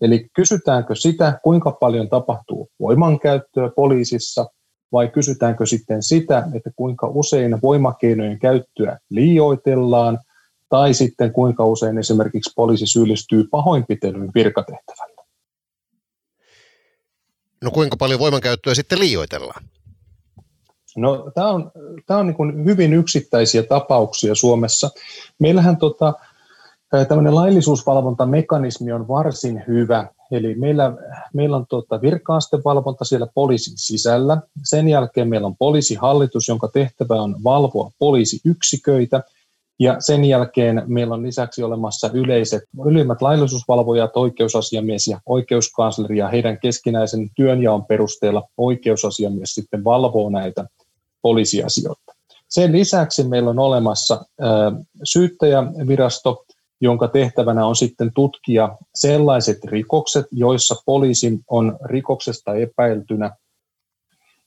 Eli 0.00 0.28
kysytäänkö 0.32 0.94
sitä, 0.94 1.40
kuinka 1.42 1.70
paljon 1.70 2.08
tapahtuu 2.08 2.68
voimankäyttöä 2.80 3.70
poliisissa, 3.76 4.46
vai 4.92 5.08
kysytäänkö 5.08 5.66
sitten 5.66 6.02
sitä, 6.02 6.48
että 6.54 6.70
kuinka 6.76 7.06
usein 7.06 7.58
voimakeinojen 7.62 8.38
käyttöä 8.38 8.98
liioitellaan 9.10 10.18
tai 10.68 10.94
sitten 10.94 11.32
kuinka 11.32 11.64
usein 11.64 11.98
esimerkiksi 11.98 12.52
poliisi 12.56 12.86
syyllistyy 12.86 13.44
pahoinpitelyyn 13.50 14.30
virkatehtävällä. 14.34 15.24
No 17.62 17.70
kuinka 17.70 17.96
paljon 17.96 18.20
voimankäyttöä 18.20 18.74
sitten 18.74 18.98
liioitellaan? 18.98 19.64
No 20.96 21.30
tämä 21.34 21.48
on, 21.48 21.70
tämä 22.06 22.20
on 22.20 22.26
niin 22.26 22.64
hyvin 22.64 22.92
yksittäisiä 22.92 23.62
tapauksia 23.62 24.34
Suomessa. 24.34 24.90
Meillähän 25.38 25.76
tota, 25.76 26.14
tämmöinen 27.08 27.34
laillisuusvalvontamekanismi 27.34 28.92
on 28.92 29.08
varsin 29.08 29.64
hyvä. 29.68 30.08
Eli 30.30 30.54
meillä, 30.54 30.92
meillä 31.34 31.56
on 31.56 31.66
tota 31.66 32.00
virka-astevalvonta 32.00 33.04
siellä 33.04 33.26
poliisin 33.34 33.74
sisällä. 33.76 34.42
Sen 34.64 34.88
jälkeen 34.88 35.28
meillä 35.28 35.46
on 35.46 35.56
poliisihallitus, 35.56 36.48
jonka 36.48 36.68
tehtävä 36.68 37.14
on 37.14 37.44
valvoa 37.44 37.90
poliisiyksiköitä– 37.98 39.22
ja 39.78 39.96
sen 39.98 40.24
jälkeen 40.24 40.82
meillä 40.86 41.14
on 41.14 41.22
lisäksi 41.22 41.62
olemassa 41.62 42.10
yleiset, 42.12 42.62
ylimmät 42.86 43.22
laillisuusvalvojat, 43.22 44.16
oikeusasiamies 44.16 45.06
ja 45.06 45.20
oikeuskansleri, 45.26 46.18
ja 46.18 46.28
heidän 46.28 46.60
keskinäisen 46.60 47.30
työnjaon 47.36 47.84
perusteella 47.84 48.48
oikeusasiamies 48.56 49.54
sitten 49.54 49.84
valvoo 49.84 50.30
näitä 50.30 50.64
poliisiasioita. 51.22 52.14
Sen 52.48 52.72
lisäksi 52.72 53.24
meillä 53.24 53.50
on 53.50 53.58
olemassa 53.58 54.24
syyttäjävirasto, 55.04 56.44
jonka 56.80 57.08
tehtävänä 57.08 57.66
on 57.66 57.76
sitten 57.76 58.10
tutkia 58.14 58.76
sellaiset 58.94 59.64
rikokset, 59.64 60.26
joissa 60.32 60.82
poliisin 60.86 61.40
on 61.50 61.78
rikoksesta 61.84 62.54
epäiltynä 62.54 63.30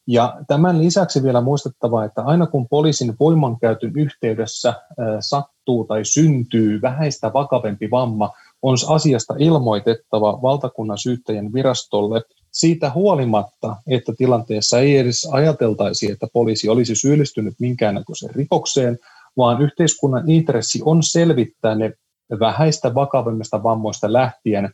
Ja 0.08 0.38
tämän 0.48 0.80
lisäksi 0.80 1.24
vielä 1.24 1.42
muistettava, 1.42 2.06
että 2.06 2.22
aina 2.22 2.48
kun 2.48 2.68
poliisin 2.68 3.14
voimankäytön 3.20 3.92
yhteydessä 3.96 4.74
sattuu 5.20 5.86
tai 5.86 6.06
syntyy 6.06 6.82
vähäistä 6.82 7.34
vakavempi 7.34 7.92
vamma, 7.92 8.32
on 8.62 8.78
asiasta 8.88 9.34
ilmoitettava 9.38 10.42
valtakunnan 10.42 10.98
syyttäjän 10.98 11.54
virastolle 11.54 12.22
siitä 12.52 12.92
huolimatta, 12.92 13.76
että 13.88 14.14
tilanteessa 14.18 14.80
ei 14.80 14.98
edes 14.98 15.28
ajateltaisi, 15.32 16.12
että 16.12 16.28
poliisi 16.34 16.70
olisi 16.70 16.96
syyllistynyt 16.96 17.54
minkäännäköiseen 17.60 18.36
rikokseen, 18.36 19.00
vaan 19.38 19.62
yhteiskunnan 19.62 20.30
intressi 20.30 20.82
on 20.86 21.04
selvittää 21.04 21.76
ne 21.76 21.94
vähäistä 22.40 22.96
vakavemmista 22.96 23.64
vammoista 23.64 24.14
lähtien, 24.14 24.74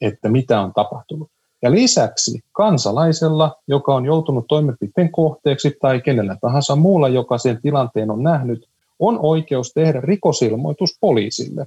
että 0.00 0.28
mitä 0.28 0.60
on 0.60 0.72
tapahtunut. 0.72 1.30
Ja 1.62 1.70
lisäksi 1.70 2.40
kansalaisella, 2.52 3.56
joka 3.68 3.94
on 3.94 4.04
joutunut 4.04 4.44
toimenpiteen 4.48 5.12
kohteeksi 5.12 5.76
tai 5.80 6.00
kenellä 6.00 6.36
tahansa 6.40 6.76
muulla, 6.76 7.08
joka 7.08 7.38
sen 7.38 7.62
tilanteen 7.62 8.10
on 8.10 8.22
nähnyt, 8.22 8.68
on 8.98 9.18
oikeus 9.22 9.72
tehdä 9.72 10.00
rikosilmoitus 10.00 10.96
poliisille. 11.00 11.66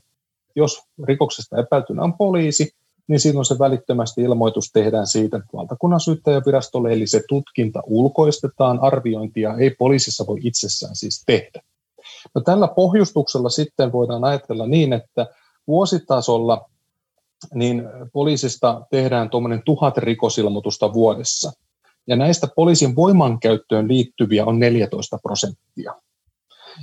Jos 0.56 0.84
rikoksesta 1.04 1.60
epäiltynä 1.60 2.04
on 2.04 2.14
poliisi, 2.14 2.72
niin 3.08 3.20
silloin 3.20 3.46
se 3.46 3.60
välittömästi 3.60 4.22
ilmoitus 4.22 4.72
tehdään 4.74 5.08
siitä 5.08 5.40
valtakunnan 5.54 6.00
syyttäjävirastolle, 6.00 6.94
eli 6.94 7.08
se 7.08 7.22
tutkinta 7.30 7.82
ulkoistetaan, 7.86 8.80
arviointia 8.80 9.56
ei 9.58 9.70
poliisissa 9.70 10.28
voi 10.28 10.40
itsessään 10.44 10.96
siis 10.96 11.24
tehdä. 11.25 11.62
No 12.36 12.42
tällä 12.42 12.68
pohjustuksella 12.68 13.50
sitten 13.50 13.92
voidaan 13.92 14.24
ajatella 14.24 14.68
niin, 14.68 14.94
että 14.94 15.28
vuositasolla 15.68 16.70
niin 17.54 17.84
poliisista 18.13 18.82
tehdään 18.92 19.30
tuommoinen 19.30 19.62
tuhat 19.65 19.98
rikosilmoitusta 19.98 20.94
vuodessa. 20.94 21.51
Ja 22.08 22.15
näistä 22.15 22.48
poliisin 22.56 22.96
voimankäyttöön 22.96 23.88
liittyviä 23.88 24.46
on 24.46 24.60
14 24.60 25.18
prosenttia. 25.24 25.96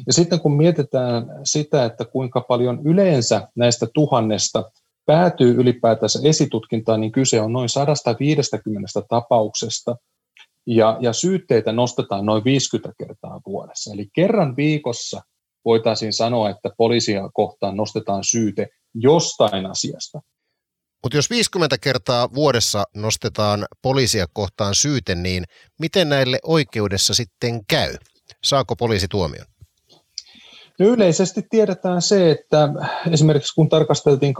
Ja 0.06 0.12
sitten 0.12 0.40
kun 0.40 0.56
mietitään 0.56 1.26
sitä, 1.44 1.84
että 1.84 2.04
kuinka 2.04 2.40
paljon 2.40 2.80
yleensä 2.84 3.48
näistä 3.56 3.86
tuhannesta 3.94 4.70
päätyy 5.06 5.54
ylipäätänsä 5.54 6.18
esitutkintaan, 6.22 7.00
niin 7.00 7.12
kyse 7.12 7.40
on 7.40 7.52
noin 7.52 7.68
150 7.68 8.88
tapauksesta, 9.08 9.96
ja, 10.66 10.96
ja 11.00 11.12
syytteitä 11.12 11.72
nostetaan 11.72 12.26
noin 12.26 12.44
50 12.44 12.94
kertaa 12.98 13.40
vuodessa. 13.46 13.92
Eli 13.94 14.08
kerran 14.12 14.56
viikossa 14.56 15.22
voitaisiin 15.64 16.12
sanoa, 16.12 16.50
että 16.50 16.70
poliisia 16.76 17.30
kohtaan 17.34 17.76
nostetaan 17.76 18.24
syyte 18.24 18.68
jostain 18.94 19.66
asiasta. 19.66 20.20
Mutta 21.02 21.18
jos 21.18 21.30
50 21.30 21.78
kertaa 21.78 22.34
vuodessa 22.34 22.84
nostetaan 22.94 23.66
poliisia 23.82 24.26
kohtaan 24.32 24.74
syyte, 24.74 25.14
niin 25.14 25.44
miten 25.78 26.08
näille 26.08 26.38
oikeudessa 26.42 27.14
sitten 27.14 27.66
käy? 27.66 27.94
Saako 28.44 28.76
poliisi 28.76 29.08
tuomion? 29.08 29.46
No 30.78 30.86
yleisesti 30.86 31.42
tiedetään 31.50 32.02
se, 32.02 32.30
että 32.30 32.68
esimerkiksi 33.12 33.54
kun 33.54 33.68
tarkasteltiin 33.68 34.34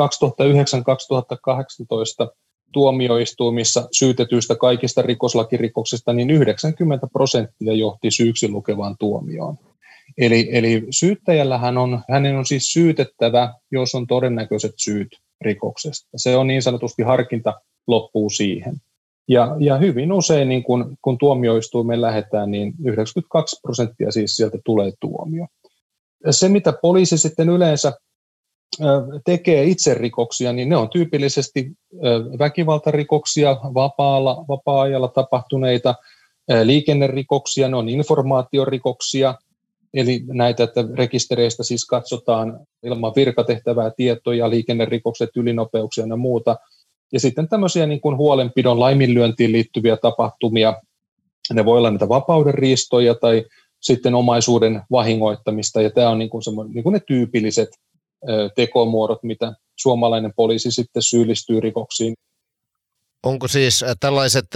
2009-2018 2.26 2.33
tuomioistuimissa 2.73 3.88
syytetyistä 3.92 4.57
kaikista 4.57 5.02
rikoslakirikoksista, 5.02 6.12
niin 6.12 6.31
90 6.31 7.07
prosenttia 7.12 7.73
johti 7.73 8.11
syyksi 8.11 8.49
lukevaan 8.49 8.97
tuomioon. 8.99 9.59
Eli, 10.19 10.49
eli 10.52 10.87
syyttäjällähän 10.90 11.78
on, 11.78 12.02
hänen 12.11 12.37
on 12.37 12.47
siis 12.47 12.73
syytettävä, 12.73 13.54
jos 13.71 13.95
on 13.95 14.07
todennäköiset 14.07 14.73
syyt 14.76 15.09
rikoksesta. 15.40 16.09
Se 16.16 16.37
on 16.37 16.47
niin 16.47 16.62
sanotusti 16.62 17.02
harkinta 17.02 17.61
loppuu 17.87 18.31
siihen. 18.31 18.76
Ja, 19.28 19.57
ja 19.59 19.76
hyvin 19.76 20.12
usein, 20.12 20.49
niin 20.49 20.62
kun, 20.62 20.97
kun 21.02 21.19
tuomioistuimeen 21.19 22.00
lähdetään, 22.00 22.50
niin 22.50 22.75
92 22.85 23.61
prosenttia 23.62 24.11
siis 24.11 24.37
sieltä 24.37 24.59
tulee 24.64 24.92
tuomio. 25.00 25.47
Se, 26.31 26.49
mitä 26.49 26.73
poliisi 26.83 27.19
sitten 27.19 27.49
yleensä 27.49 27.92
tekee 29.25 29.64
itse 29.64 29.94
rikoksia, 29.94 30.53
niin 30.53 30.68
ne 30.68 30.77
on 30.77 30.90
tyypillisesti 30.90 31.72
väkivaltarikoksia, 32.38 33.57
vapaalla, 33.75 34.44
vapaa-ajalla 34.48 35.09
tapahtuneita 35.09 35.94
liikennerikoksia, 36.64 37.68
ne 37.68 37.77
on 37.77 37.88
informaatiorikoksia, 37.88 39.35
eli 39.94 40.24
näitä, 40.26 40.64
että 40.64 40.85
rekistereistä 40.94 41.62
siis 41.62 41.85
katsotaan 41.85 42.61
ilman 42.83 43.12
virkatehtävää 43.16 43.90
tietoja, 43.96 44.50
liikennerikokset, 44.50 45.31
ylinopeuksia 45.37 46.07
ja 46.07 46.16
muuta. 46.16 46.57
Ja 47.12 47.20
sitten 47.20 47.48
tämmöisiä 47.48 47.87
niin 47.87 48.00
kuin 48.00 48.16
huolenpidon 48.16 48.81
laiminlyöntiin 48.81 49.52
liittyviä 49.52 49.96
tapahtumia, 49.96 50.83
ne 51.52 51.64
voi 51.64 51.78
olla 51.78 51.90
niitä 51.90 52.09
vapaudenriistoja 52.09 53.14
tai 53.14 53.44
sitten 53.81 54.14
omaisuuden 54.14 54.83
vahingoittamista, 54.90 55.83
ja 55.83 55.90
tämä 55.90 56.11
on 56.11 56.18
niin 56.18 56.31
kuin 56.31 56.42
niin 56.74 56.83
kuin 56.83 56.92
ne 56.92 57.00
tyypilliset 57.07 57.68
tekomuodot, 58.57 59.22
mitä 59.22 59.52
suomalainen 59.76 60.33
poliisi 60.37 60.70
sitten 60.70 61.02
syyllistyy 61.02 61.61
rikoksiin. 61.61 62.14
Onko 63.22 63.48
siis 63.48 63.85
tällaiset 64.00 64.46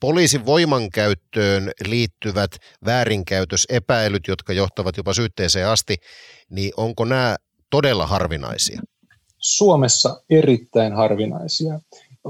poliisin 0.00 0.46
voimankäyttöön 0.46 1.70
liittyvät 1.86 2.50
väärinkäytösepäilyt, 2.84 4.26
jotka 4.28 4.52
johtavat 4.52 4.96
jopa 4.96 5.12
syytteeseen 5.12 5.68
asti, 5.68 5.96
niin 6.50 6.72
onko 6.76 7.04
nämä 7.04 7.36
todella 7.70 8.06
harvinaisia? 8.06 8.80
Suomessa 9.38 10.22
erittäin 10.30 10.92
harvinaisia. 10.92 11.80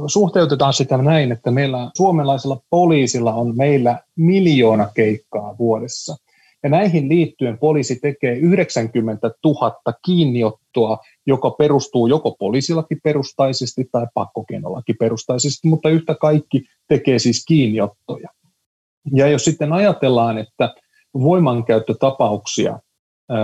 Suhteutetaan 0.06 0.74
sitä 0.74 0.96
näin, 0.96 1.32
että 1.32 1.50
meillä 1.50 1.90
suomalaisella 1.96 2.62
poliisilla 2.70 3.34
on 3.34 3.56
meillä 3.56 4.00
miljoona 4.16 4.90
keikkaa 4.94 5.58
vuodessa– 5.58 6.16
ja 6.68 6.70
näihin 6.70 7.08
liittyen 7.08 7.58
poliisi 7.58 7.98
tekee 8.00 8.34
90 8.34 9.30
000 9.44 9.76
kiinniottoa, 10.06 10.98
joka 11.26 11.50
perustuu 11.50 12.06
joko 12.06 12.36
poliisilaki 12.38 12.96
perustaisesti 13.04 13.88
tai 13.92 14.06
pakkokeinolaki 14.14 14.94
perustaisesti, 14.94 15.68
mutta 15.68 15.88
yhtä 15.88 16.14
kaikki 16.14 16.64
tekee 16.88 17.18
siis 17.18 17.44
kiinniottoja. 17.48 18.28
Ja 19.14 19.28
jos 19.28 19.44
sitten 19.44 19.72
ajatellaan, 19.72 20.38
että 20.38 20.74
voimankäyttötapauksia 21.14 22.78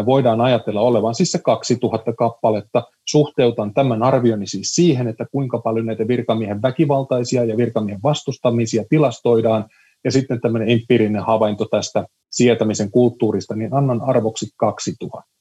voidaan 0.07 0.41
ajatella 0.41 0.81
olevan 0.81 1.15
siis 1.15 1.33
se 1.33 1.39
2000 1.39 2.13
kappaletta. 2.13 2.83
Suhteutan 3.09 3.75
tämän 3.75 4.03
arvioni 4.03 4.47
siis 4.47 4.75
siihen, 4.75 5.09
että 5.09 5.27
kuinka 5.33 5.59
paljon 5.59 5.87
näitä 5.87 6.09
virkamiehen 6.09 6.63
väkivaltaisia 6.63 7.45
ja 7.45 7.57
virkamiehen 7.57 8.03
vastustamisia 8.03 8.85
tilastoidaan, 8.89 9.65
ja 10.05 10.13
sitten 10.13 10.41
tämmöinen 10.41 10.71
empiirinen 10.71 11.23
havainto 11.23 11.65
tästä 11.65 12.07
sietämisen 12.31 12.91
kulttuurista, 12.91 13.57
niin 13.57 13.75
annan 13.75 14.03
arvoksi 14.03 14.47
2000. 14.57 15.35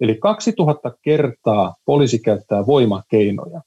Eli 0.00 0.14
2000 0.14 0.92
kertaa 1.02 1.74
poliisi 1.84 2.18
käyttää 2.18 2.66
voimakeinoja. 2.66 3.60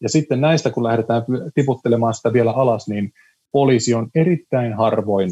Ja 0.00 0.08
sitten 0.08 0.40
näistä, 0.40 0.70
kun 0.70 0.84
lähdetään 0.84 1.22
tiputtelemaan 1.54 2.14
sitä 2.14 2.32
vielä 2.32 2.50
alas, 2.50 2.88
niin 2.88 3.12
poliisi 3.52 3.94
on 3.94 4.08
erittäin 4.14 4.74
harvoin 4.74 5.30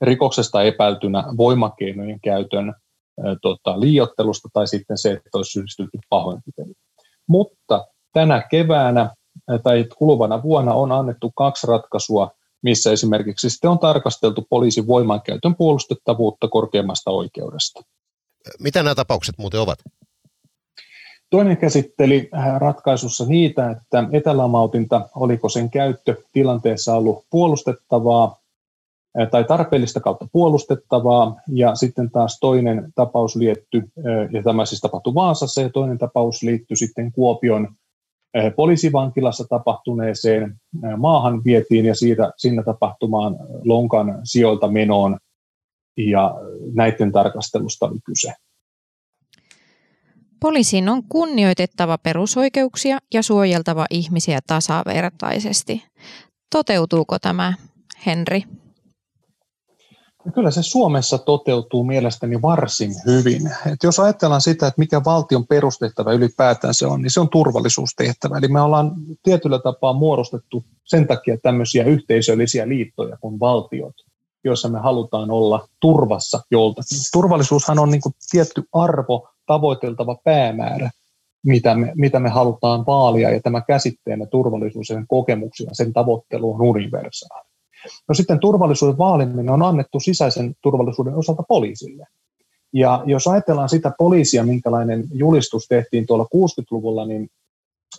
rikoksesta 0.00 0.62
epäiltynä 0.62 1.24
voimakeinojen 1.36 2.20
käytön 2.20 2.74
tota, 3.42 3.80
liiottelusta 3.80 4.48
tai 4.52 4.66
sitten 4.66 4.98
se, 4.98 5.12
että 5.12 5.30
olisi 5.32 5.50
syyllistytty 5.50 5.98
pahoinpitelyyn. 6.08 6.74
Mutta 7.28 7.86
tänä 8.12 8.42
keväänä 8.50 9.14
tai 9.62 9.84
kuluvana 9.98 10.42
vuonna 10.42 10.74
on 10.74 10.92
annettu 10.92 11.32
kaksi 11.36 11.66
ratkaisua 11.66 12.30
missä 12.66 12.92
esimerkiksi 12.92 13.50
sitten 13.50 13.70
on 13.70 13.78
tarkasteltu 13.78 14.46
poliisin 14.50 14.86
voimankäytön 14.86 15.54
puolustettavuutta 15.54 16.48
korkeimmasta 16.48 17.10
oikeudesta. 17.10 17.80
Mitä 18.60 18.82
nämä 18.82 18.94
tapaukset 18.94 19.34
muuten 19.38 19.60
ovat? 19.60 19.78
Toinen 21.30 21.56
käsitteli 21.56 22.28
äh, 22.34 22.60
ratkaisussa 22.60 23.24
niitä, 23.26 23.70
että 23.70 24.08
etälamautinta, 24.12 25.08
oliko 25.14 25.48
sen 25.48 25.70
käyttö 25.70 26.16
tilanteessa 26.32 26.94
ollut 26.94 27.24
puolustettavaa 27.30 28.40
äh, 29.20 29.28
tai 29.30 29.44
tarpeellista 29.44 30.00
kautta 30.00 30.28
puolustettavaa, 30.32 31.36
ja 31.48 31.74
sitten 31.74 32.10
taas 32.10 32.38
toinen 32.40 32.92
tapaus 32.94 33.36
liittyy, 33.36 33.82
äh, 33.82 34.32
ja 34.32 34.42
tämä 34.42 34.64
siis 34.64 34.80
tapahtui 34.80 35.14
Vaasassa, 35.14 35.60
ja 35.60 35.70
toinen 35.70 35.98
tapaus 35.98 36.42
liittyi 36.42 36.76
sitten 36.76 37.12
Kuopion 37.12 37.68
poliisivankilassa 38.56 39.44
tapahtuneeseen 39.48 40.54
maahan 40.96 41.44
vietiin 41.44 41.84
ja 41.84 41.94
siitä, 41.94 42.32
sinne 42.36 42.62
tapahtumaan 42.62 43.36
lonkan 43.64 44.20
sijoilta 44.24 44.68
menoon 44.68 45.18
ja 45.96 46.34
näiden 46.74 47.12
tarkastelusta 47.12 47.86
oli 47.86 47.98
kyse. 48.04 48.32
Poliisin 50.40 50.88
on 50.88 51.02
kunnioitettava 51.08 51.98
perusoikeuksia 51.98 52.98
ja 53.14 53.22
suojeltava 53.22 53.86
ihmisiä 53.90 54.38
tasavertaisesti. 54.46 55.84
Toteutuuko 56.50 57.18
tämä, 57.18 57.52
Henri? 58.06 58.42
Kyllä 60.34 60.50
se 60.50 60.62
Suomessa 60.62 61.18
toteutuu 61.18 61.84
mielestäni 61.84 62.42
varsin 62.42 62.90
hyvin. 63.06 63.42
Et 63.46 63.82
jos 63.82 64.00
ajatellaan 64.00 64.40
sitä, 64.40 64.66
että 64.66 64.78
mikä 64.78 65.04
valtion 65.04 65.46
perustehtävä 65.46 66.12
ylipäätään 66.12 66.74
se 66.74 66.86
on, 66.86 67.02
niin 67.02 67.10
se 67.10 67.20
on 67.20 67.28
turvallisuustehtävä. 67.28 68.38
Eli 68.38 68.48
me 68.48 68.60
ollaan 68.60 68.92
tietyllä 69.22 69.58
tapaa 69.58 69.92
muodostettu 69.92 70.64
sen 70.84 71.06
takia 71.06 71.38
tämmöisiä 71.42 71.84
yhteisöllisiä 71.84 72.68
liittoja 72.68 73.16
kuin 73.20 73.40
valtiot, 73.40 73.94
joissa 74.44 74.68
me 74.68 74.78
halutaan 74.78 75.30
olla 75.30 75.68
turvassa 75.80 76.40
joltakin. 76.50 76.98
Turvallisuushan 77.12 77.78
on 77.78 77.90
niin 77.90 78.00
kuin 78.00 78.14
tietty 78.30 78.62
arvo, 78.72 79.28
tavoiteltava 79.46 80.16
päämäärä, 80.24 80.90
mitä 81.46 81.74
me, 81.74 81.92
mitä 81.94 82.20
me 82.20 82.28
halutaan 82.28 82.86
vaalia, 82.86 83.30
ja 83.30 83.40
tämä 83.40 83.60
käsitteemme 83.60 84.26
turvallisuus 84.26 84.88
ja 84.88 84.96
sen 84.96 85.06
kokemuksia, 85.08 85.70
sen 85.72 85.92
tavoittelu 85.92 86.54
on 86.54 86.62
universaali. 86.62 87.45
No 88.08 88.14
sitten 88.14 88.40
turvallisuuden 88.40 88.98
vaaliminen 88.98 89.50
on 89.50 89.62
annettu 89.62 90.00
sisäisen 90.00 90.54
turvallisuuden 90.62 91.14
osalta 91.14 91.42
poliisille. 91.48 92.06
Ja 92.72 93.02
jos 93.06 93.26
ajatellaan 93.26 93.68
sitä 93.68 93.92
poliisia, 93.98 94.44
minkälainen 94.44 95.04
julistus 95.12 95.66
tehtiin 95.68 96.06
tuolla 96.06 96.24
60-luvulla, 96.24 97.06
niin 97.06 97.28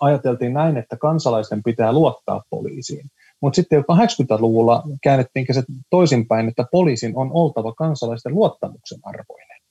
ajateltiin 0.01 0.53
näin, 0.53 0.77
että 0.77 0.97
kansalaisten 0.97 1.63
pitää 1.63 1.93
luottaa 1.93 2.43
poliisiin. 2.49 3.05
Mutta 3.41 3.55
sitten 3.55 3.77
jo 3.77 3.83
80-luvulla 3.95 4.83
käännettiin 5.03 5.45
se 5.51 5.63
toisinpäin, 5.89 6.47
että 6.47 6.65
poliisin 6.71 7.17
on 7.17 7.31
oltava 7.33 7.73
kansalaisten 7.73 8.35
luottamuksen 8.35 8.99
arvoinen. 9.03 9.61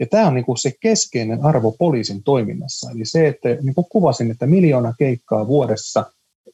Ja 0.00 0.06
tämä 0.06 0.26
on 0.26 0.34
niinku 0.34 0.56
se 0.56 0.72
keskeinen 0.80 1.44
arvo 1.44 1.72
poliisin 1.78 2.22
toiminnassa. 2.22 2.90
Eli 2.90 3.04
se, 3.04 3.28
että 3.28 3.48
niin 3.48 3.74
kuvasin, 3.92 4.30
että 4.30 4.46
miljoona 4.46 4.94
keikkaa 4.98 5.46
vuodessa, 5.46 6.04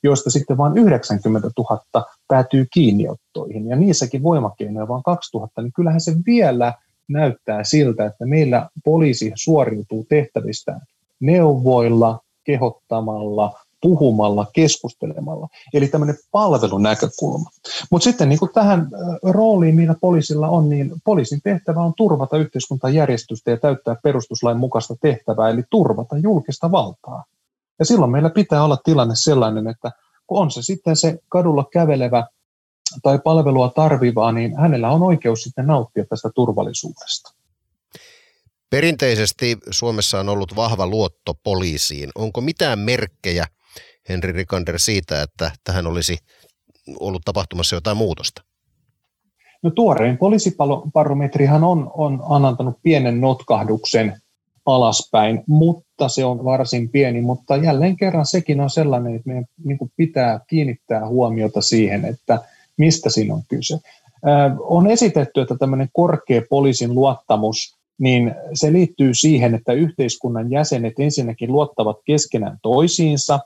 joista 0.02 0.30
sitten 0.30 0.56
vain 0.56 0.78
90 0.78 1.50
000 1.58 2.06
päätyy 2.28 2.66
kiinniottoihin. 2.72 3.68
Ja 3.68 3.76
niissäkin 3.76 4.22
voimakeinoja 4.22 4.88
vain 4.88 5.02
2000, 5.02 5.62
niin 5.62 5.72
kyllähän 5.72 6.00
se 6.00 6.12
vielä 6.26 6.74
näyttää 7.08 7.64
siltä, 7.64 8.06
että 8.06 8.26
meillä 8.26 8.68
poliisi 8.84 9.32
suoriutuu 9.34 10.06
tehtävistä 10.08 10.80
neuvoilla, 11.20 12.20
kehottamalla, 12.44 13.58
puhumalla, 13.80 14.46
keskustelemalla. 14.52 15.48
Eli 15.74 15.88
tämmöinen 15.88 16.16
palvelunäkökulma. 16.30 17.50
Mutta 17.90 18.04
sitten 18.04 18.28
niin 18.28 18.38
tähän 18.54 18.88
rooliin, 19.22 19.74
mitä 19.74 19.94
poliisilla 20.00 20.48
on, 20.48 20.68
niin 20.68 20.92
poliisin 21.04 21.40
tehtävä 21.44 21.80
on 21.80 21.92
turvata 21.96 22.36
yhteiskuntajärjestystä 22.36 23.50
ja 23.50 23.56
täyttää 23.56 23.96
perustuslain 24.02 24.56
mukaista 24.56 24.94
tehtävää, 25.00 25.50
eli 25.50 25.62
turvata 25.70 26.18
julkista 26.18 26.70
valtaa. 26.70 27.24
Ja 27.78 27.84
silloin 27.84 28.10
meillä 28.10 28.30
pitää 28.30 28.64
olla 28.64 28.76
tilanne 28.84 29.14
sellainen, 29.16 29.68
että 29.68 29.90
kun 30.26 30.42
on 30.42 30.50
se 30.50 30.62
sitten 30.62 30.96
se 30.96 31.18
kadulla 31.28 31.64
kävelevä 31.72 32.26
tai 33.02 33.18
palvelua 33.24 33.68
tarvivaa, 33.68 34.32
niin 34.32 34.56
hänellä 34.56 34.90
on 34.90 35.02
oikeus 35.02 35.42
sitten 35.42 35.66
nauttia 35.66 36.04
tästä 36.04 36.30
turvallisuudesta. 36.34 37.34
Perinteisesti 38.70 39.58
Suomessa 39.70 40.20
on 40.20 40.28
ollut 40.28 40.56
vahva 40.56 40.86
luotto 40.86 41.34
poliisiin. 41.44 42.10
Onko 42.14 42.40
mitään 42.40 42.78
merkkejä, 42.78 43.46
Henri 44.08 44.32
Rikander, 44.32 44.78
siitä, 44.78 45.22
että 45.22 45.50
tähän 45.64 45.86
olisi 45.86 46.18
ollut 47.00 47.22
tapahtumassa 47.24 47.76
jotain 47.76 47.96
muutosta? 47.96 48.42
No 49.62 49.70
tuorein 49.70 50.18
poliisiparometrihan 50.18 51.64
on, 51.64 51.90
on 52.28 52.46
antanut 52.46 52.74
pienen 52.82 53.20
notkahduksen 53.20 54.20
alaspäin, 54.66 55.44
mutta 55.46 55.87
se 56.08 56.24
on 56.24 56.44
varsin 56.44 56.88
pieni. 56.88 57.20
Mutta 57.20 57.56
jälleen 57.56 57.96
kerran 57.96 58.26
sekin 58.26 58.60
on 58.60 58.70
sellainen, 58.70 59.14
että 59.14 59.28
meidän 59.28 59.44
niin 59.64 59.78
pitää 59.96 60.40
kiinnittää 60.46 61.08
huomiota 61.08 61.60
siihen, 61.60 62.04
että 62.04 62.38
mistä 62.76 63.10
siinä 63.10 63.34
on 63.34 63.42
kyse. 63.48 63.78
On 64.60 64.86
esitetty, 64.86 65.40
että 65.40 65.56
tämmöinen 65.58 65.88
korkea 65.92 66.42
poliisin 66.50 66.94
luottamus 66.94 67.78
niin 67.98 68.34
se 68.54 68.72
liittyy 68.72 69.14
siihen, 69.14 69.54
että 69.54 69.72
yhteiskunnan 69.72 70.50
jäsenet 70.50 70.94
ensinnäkin 70.98 71.52
luottavat 71.52 71.96
keskenään 72.04 72.58
toisiinsa, 72.62 73.40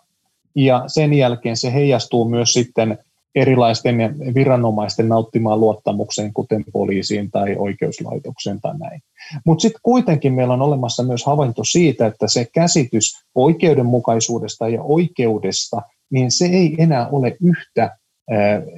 ja 0.55 0.85
sen 0.87 1.15
jälkeen 1.15 1.57
se 1.57 1.73
heijastuu 1.73 2.29
myös 2.29 2.53
sitten 2.53 2.99
erilaisten 3.35 3.97
viranomaisten 4.35 5.09
nauttimaan 5.09 5.61
luottamukseen, 5.61 6.33
kuten 6.33 6.65
poliisiin 6.73 7.31
tai 7.31 7.57
oikeuslaitokseen 7.57 8.61
tai 8.61 8.79
näin. 8.79 9.01
Mutta 9.47 9.63
sitten 9.63 9.81
kuitenkin 9.83 10.35
meillä 10.35 10.55
on 10.55 10.63
olemassa 10.63 11.03
myös 11.03 11.27
havainto 11.27 11.65
siitä, 11.65 12.07
että 12.07 12.29
se 12.29 12.47
käsitys 12.55 13.13
oikeudenmukaisuudesta 13.35 14.69
ja 14.69 14.83
oikeudesta, 14.83 15.83
niin 16.11 16.31
se 16.31 16.47
ei 16.47 16.77
enää 16.79 17.09
ole 17.09 17.37
yhtä 17.43 17.97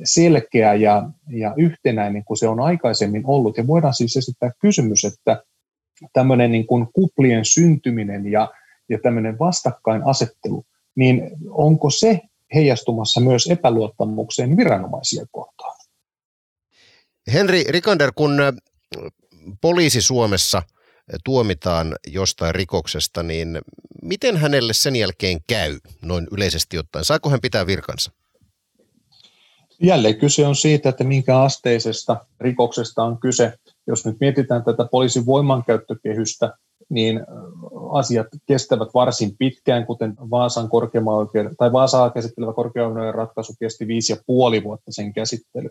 selkeä 0.05 0.75
ja, 0.75 1.11
ja 1.31 1.55
yhtenäinen 1.57 2.25
kuin 2.25 2.37
se 2.37 2.49
on 2.49 2.61
aikaisemmin 2.61 3.23
ollut. 3.27 3.57
Ja 3.57 3.67
voidaan 3.67 3.95
siis 3.95 4.17
esittää 4.17 4.51
kysymys, 4.61 5.05
että 5.05 5.43
tämmöinen 6.13 6.53
niin 6.53 6.67
kuin 6.67 6.87
kuplien 6.93 7.45
syntyminen 7.45 8.27
ja, 8.27 8.51
ja 8.89 8.99
tämmöinen 9.03 9.39
vastakkainasettelu, 9.39 10.65
niin 10.97 11.31
onko 11.51 11.91
se 11.91 12.21
heijastumassa 12.55 13.21
myös 13.21 13.47
epäluottamukseen 13.47 14.57
viranomaisia 14.57 15.27
kohtaan? 15.31 15.77
Henri 17.33 17.65
Rikander, 17.69 18.13
kun 18.15 18.39
poliisi 19.61 20.03
Suomessa 20.03 20.63
tuomitaan 21.25 21.97
jostain 22.07 22.55
rikoksesta, 22.55 23.23
niin 23.23 23.61
miten 24.03 24.37
hänelle 24.37 24.73
sen 24.73 24.97
jälkeen 24.97 25.39
käy 25.47 25.79
noin 26.03 26.27
yleisesti 26.31 26.79
ottaen? 26.79 27.05
Saako 27.05 27.31
hän 27.31 27.41
pitää 27.41 27.67
virkansa? 27.67 28.11
Jälleen 29.83 30.19
kyse 30.19 30.47
on 30.47 30.57
siitä, 30.57 30.89
että 30.89 31.05
minkä 31.05 31.39
asteisesta 31.41 32.27
rikoksesta 32.41 33.03
on 33.03 33.19
kyse. 33.19 33.53
Jos 33.87 34.07
nyt 34.07 34.17
mietitään 34.21 34.65
tätä 34.65 34.85
poliisin 34.85 35.27
voimankäyttökehystä, 35.27 36.59
niin 36.95 37.21
asiat 37.93 38.27
kestävät 38.47 38.89
varsin 38.95 39.37
pitkään, 39.39 39.87
kuten 39.87 40.15
Vaasan 40.31 40.69
korkeimman 40.69 41.15
oikeuden, 41.15 41.57
tai 41.57 41.73
Vaasaa 41.73 42.11
käsittelevä 42.11 42.53
korkeimman 42.53 43.15
ratkaisu 43.15 43.53
kesti 43.61 43.87
viisi 43.87 44.13
ja 44.13 44.17
puoli 44.27 44.65
vuotta 44.65 44.93
sen 44.93 45.13
käsittely. 45.13 45.71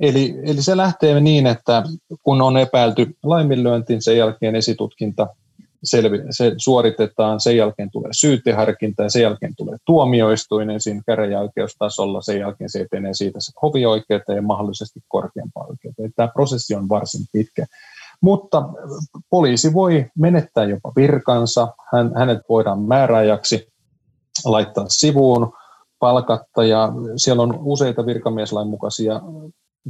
Eli, 0.00 0.34
eli 0.42 0.62
se 0.62 0.76
lähtee 0.76 1.20
niin, 1.20 1.46
että 1.46 1.82
kun 2.22 2.42
on 2.42 2.56
epäilty 2.56 3.16
laiminlyöntiin, 3.22 4.02
sen 4.02 4.16
jälkeen 4.16 4.56
esitutkinta 4.56 5.26
selvi, 5.84 6.18
se 6.30 6.52
suoritetaan, 6.56 7.40
sen 7.40 7.56
jälkeen 7.56 7.90
tulee 7.90 8.10
syyteharkinta 8.12 9.02
ja 9.02 9.10
sen 9.10 9.22
jälkeen 9.22 9.54
tulee 9.56 9.76
tuomioistuin 9.86 10.70
ensin 10.70 11.02
käräjäoikeustasolla, 11.06 12.22
sen 12.22 12.40
jälkeen 12.40 12.70
se 12.70 12.80
etenee 12.80 13.14
siitä 13.14 13.40
se 13.40 13.52
hovioikeuteen 13.62 14.36
ja 14.36 14.42
mahdollisesti 14.42 15.00
korkeampaan 15.08 15.70
oikeuteen. 15.70 16.12
Tämä 16.16 16.28
prosessi 16.28 16.74
on 16.74 16.88
varsin 16.88 17.24
pitkä. 17.32 17.66
Mutta 18.24 18.68
poliisi 19.30 19.72
voi 19.72 20.06
menettää 20.18 20.64
jopa 20.64 20.92
virkansa, 20.96 21.68
hän, 21.92 22.12
hänet 22.16 22.38
voidaan 22.48 22.82
määräajaksi 22.82 23.68
laittaa 24.44 24.84
sivuun, 24.88 25.52
palkatta 25.98 26.64
ja 26.64 26.92
siellä 27.16 27.42
on 27.42 27.58
useita 27.62 28.06
virkamieslain 28.06 28.68
mukaisia 28.68 29.20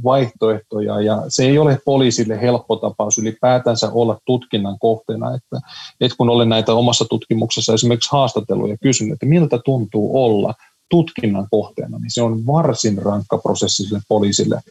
vaihtoehtoja 0.03 1.01
ja 1.01 1.23
se 1.27 1.43
ei 1.43 1.57
ole 1.57 1.79
poliisille 1.85 2.41
helppo 2.41 2.75
tapaus 2.75 3.17
ylipäätänsä 3.17 3.89
olla 3.91 4.19
tutkinnan 4.25 4.79
kohteena. 4.79 5.35
Että, 5.35 5.59
että 6.01 6.17
kun 6.17 6.29
olen 6.29 6.49
näitä 6.49 6.73
omassa 6.73 7.05
tutkimuksessa 7.09 7.73
esimerkiksi 7.73 8.11
haastatellut 8.11 8.69
ja 8.69 8.77
kysynyt, 8.81 9.13
että 9.13 9.25
miltä 9.25 9.59
tuntuu 9.65 10.23
olla 10.23 10.53
tutkinnan 10.89 11.47
kohteena, 11.51 11.97
niin 11.97 12.11
se 12.11 12.21
on 12.21 12.45
varsin 12.45 12.97
rankka 12.97 13.37
prosessi 13.37 13.83
sille 13.83 14.01
poliisille. 14.07 14.61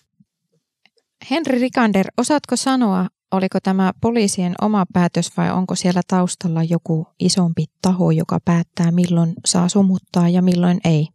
Henri 1.31 1.59
Rikander, 1.59 2.07
osaatko 2.19 2.57
sanoa, 2.57 3.07
oliko 3.35 3.59
tämä 3.63 3.93
poliisien 4.01 4.53
oma 4.63 4.85
päätös 4.93 5.37
vai 5.37 5.51
onko 5.51 5.75
siellä 5.75 6.01
taustalla 6.09 6.63
joku 6.63 7.07
isompi 7.19 7.65
taho, 7.83 8.11
joka 8.11 8.39
päättää 8.45 8.91
milloin 8.91 9.33
saa 9.47 9.69
sumuttaa 9.69 10.29
ja 10.29 10.43
milloin 10.43 10.81
ei? 10.85 11.09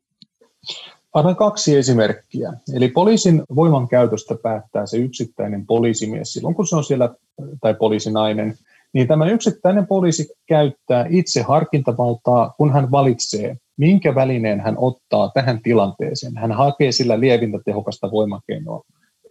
Annan 1.14 1.36
kaksi 1.36 1.78
esimerkkiä. 1.78 2.54
Eli 2.74 2.88
poliisin 2.88 3.44
voimankäytöstä 3.56 4.36
päättää 4.44 4.86
se 4.86 4.98
yksittäinen 4.98 5.66
poliisimies 5.66 6.34
silloin, 6.34 6.56
kun 6.56 6.68
se 6.68 6.76
on 6.76 6.84
siellä, 6.84 7.16
tai 7.62 7.74
poliisinainen, 7.74 8.56
niin 8.94 9.08
tämä 9.08 9.30
yksittäinen 9.30 9.88
poliisi 9.88 10.30
käyttää 10.48 11.06
itse 11.10 11.42
harkintavaltaa, 11.42 12.54
kun 12.58 12.74
hän 12.74 12.92
valitsee, 12.92 13.58
minkä 13.78 14.16
välineen 14.16 14.60
hän 14.60 14.76
ottaa 14.78 15.32
tähän 15.34 15.62
tilanteeseen. 15.62 16.38
Hän 16.38 16.52
hakee 16.52 16.92
sillä 16.92 17.20
lievintä 17.20 17.60
tehokasta 17.66 18.12
voimakeinoa 18.12 18.82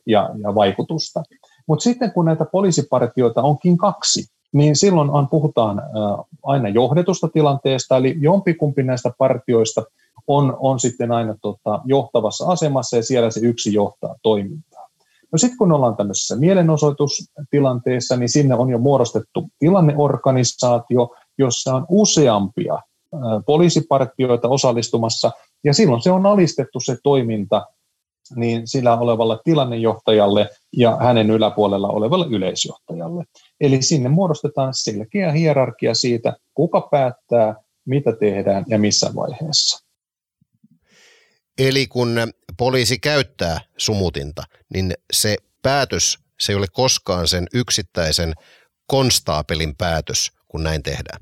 ja, 0.07 0.31
ja 0.42 0.55
vaikutusta. 0.55 1.22
Mutta 1.69 1.83
sitten 1.83 2.13
kun 2.13 2.25
näitä 2.25 2.45
poliisipartioita 2.45 3.43
onkin 3.43 3.79
kaksi, 3.79 4.25
niin 4.53 4.77
silloin 4.77 5.11
on, 5.11 5.29
puhutaan 5.29 5.83
aina 6.43 6.69
johdetusta 6.69 7.29
tilanteesta, 7.29 7.97
eli 7.97 8.17
jompikumpi 8.21 8.83
näistä 8.83 9.13
partioista– 9.19 9.83
on, 10.29 10.57
on 10.61 10.81
sitten 10.81 11.13
aina 11.13 11.37
tota, 11.43 11.81
johtavassa 11.85 12.47
asemassa 12.47 12.97
ja 12.97 13.03
siellä 13.03 13.31
se 13.31 13.41
yksi 13.41 13.73
johtaa 13.73 14.15
toimintaa. 14.23 14.89
No 15.33 15.39
sitten 15.39 15.59
kun 15.59 15.73
ollaan 15.73 15.97
tämmöisessä 15.97 16.37
mielenosoitustilanteessa, 16.37 18.17
niin 18.17 18.29
sinne 18.29 18.55
on 18.55 18.71
jo 18.71 18.79
muodostettu 18.79 19.49
tilanneorganisaatio, 19.59 21.15
jossa 21.39 21.75
on 21.75 21.87
useampia 21.89 22.79
poliisipartioita 23.47 24.49
osallistumassa, 24.49 25.31
ja 25.65 25.75
silloin 25.75 26.03
se 26.03 26.11
on 26.11 26.27
alistettu 26.27 26.81
se 26.81 26.97
toiminta 27.03 27.67
niin 28.37 28.69
sillä 28.69 28.99
olevalle 28.99 29.38
tilannejohtajalle 29.45 30.51
ja 30.77 30.97
hänen 30.97 31.31
yläpuolella 31.31 31.88
olevalle 31.88 32.27
yleisjohtajalle. 32.31 33.25
Eli 33.61 33.83
sinne 33.83 34.09
muodostetaan 34.09 34.75
selkeä 34.75 35.33
hierarkia 35.33 35.95
siitä, 35.95 36.37
kuka 36.55 36.88
päättää, 36.91 37.55
mitä 37.87 38.12
tehdään 38.21 38.64
ja 38.69 38.79
missä 38.79 39.11
vaiheessa. 39.14 39.87
Eli 41.59 41.87
kun 41.87 42.17
poliisi 42.57 42.99
käyttää 42.99 43.61
sumutinta, 43.77 44.43
niin 44.75 44.95
se 45.12 45.37
päätös, 45.62 46.19
se 46.41 46.53
ei 46.53 46.57
ole 46.57 46.67
koskaan 46.73 47.29
sen 47.29 47.47
yksittäisen 47.55 48.33
konstaapelin 48.87 49.77
päätös, 49.77 50.33
kun 50.49 50.62
näin 50.62 50.83
tehdään. 50.83 51.21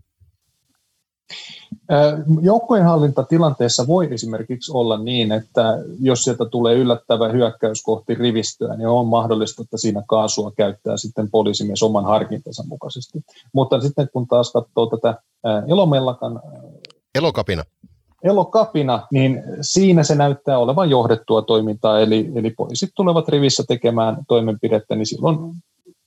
Joukkojenhallintatilanteessa 2.42 3.86
voi 3.86 4.08
esimerkiksi 4.14 4.72
olla 4.72 4.98
niin, 4.98 5.32
että 5.32 5.78
jos 6.00 6.24
sieltä 6.24 6.44
tulee 6.44 6.74
yllättävä 6.74 7.28
hyökkäys 7.28 7.82
kohti 7.82 8.14
rivistöä, 8.14 8.76
niin 8.76 8.88
on 8.88 9.06
mahdollista, 9.06 9.62
että 9.62 9.76
siinä 9.76 10.02
kaasua 10.08 10.52
käyttää 10.56 10.96
sitten 10.96 11.30
poliisimies 11.30 11.82
oman 11.82 12.04
harkintansa 12.04 12.64
mukaisesti. 12.68 13.20
Mutta 13.52 13.80
sitten 13.80 14.08
kun 14.12 14.26
taas 14.26 14.52
katsoo 14.52 14.86
tätä 14.86 15.14
elomellakan... 15.68 16.40
Elokapina. 17.14 17.62
Elokapina, 18.22 19.06
niin 19.12 19.42
siinä 19.60 20.02
se 20.02 20.14
näyttää 20.14 20.58
olevan 20.58 20.90
johdettua 20.90 21.42
toimintaa, 21.42 22.00
eli, 22.00 22.32
eli 22.34 22.50
poliisit 22.50 22.90
tulevat 22.94 23.28
rivissä 23.28 23.64
tekemään 23.68 24.16
toimenpidettä, 24.28 24.96
niin 24.96 25.06
silloin 25.06 25.38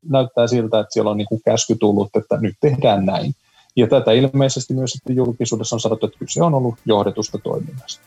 näyttää 0.09 0.47
siltä, 0.47 0.79
että 0.79 0.93
siellä 0.93 1.11
on 1.11 1.17
niin 1.17 1.27
kuin 1.27 1.41
käsky 1.45 1.75
tullut, 1.79 2.09
että 2.15 2.37
nyt 2.37 2.55
tehdään 2.61 3.05
näin. 3.05 3.33
Ja 3.75 3.87
tätä 3.87 4.11
ilmeisesti 4.11 4.73
myös 4.73 4.91
sitten 4.91 5.15
julkisuudessa 5.15 5.75
on 5.75 5.79
sanottu, 5.79 6.05
että 6.05 6.19
kyse 6.19 6.43
on 6.43 6.53
ollut 6.53 6.75
johdetusta 6.85 7.37
toiminnasta. 7.37 8.03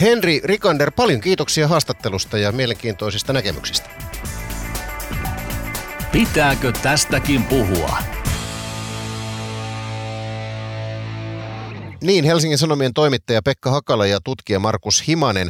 Henri 0.00 0.40
Rikander, 0.44 0.92
paljon 0.96 1.20
kiitoksia 1.20 1.68
haastattelusta 1.68 2.38
ja 2.38 2.52
mielenkiintoisista 2.52 3.32
näkemyksistä. 3.32 3.90
Pitääkö 6.12 6.72
tästäkin 6.82 7.42
puhua? 7.42 7.98
Niin, 12.02 12.24
Helsingin 12.24 12.58
Sanomien 12.58 12.94
toimittaja 12.94 13.42
Pekka 13.42 13.70
Hakala 13.70 14.06
ja 14.06 14.20
tutkija 14.24 14.58
Markus 14.58 15.08
Himanen. 15.08 15.48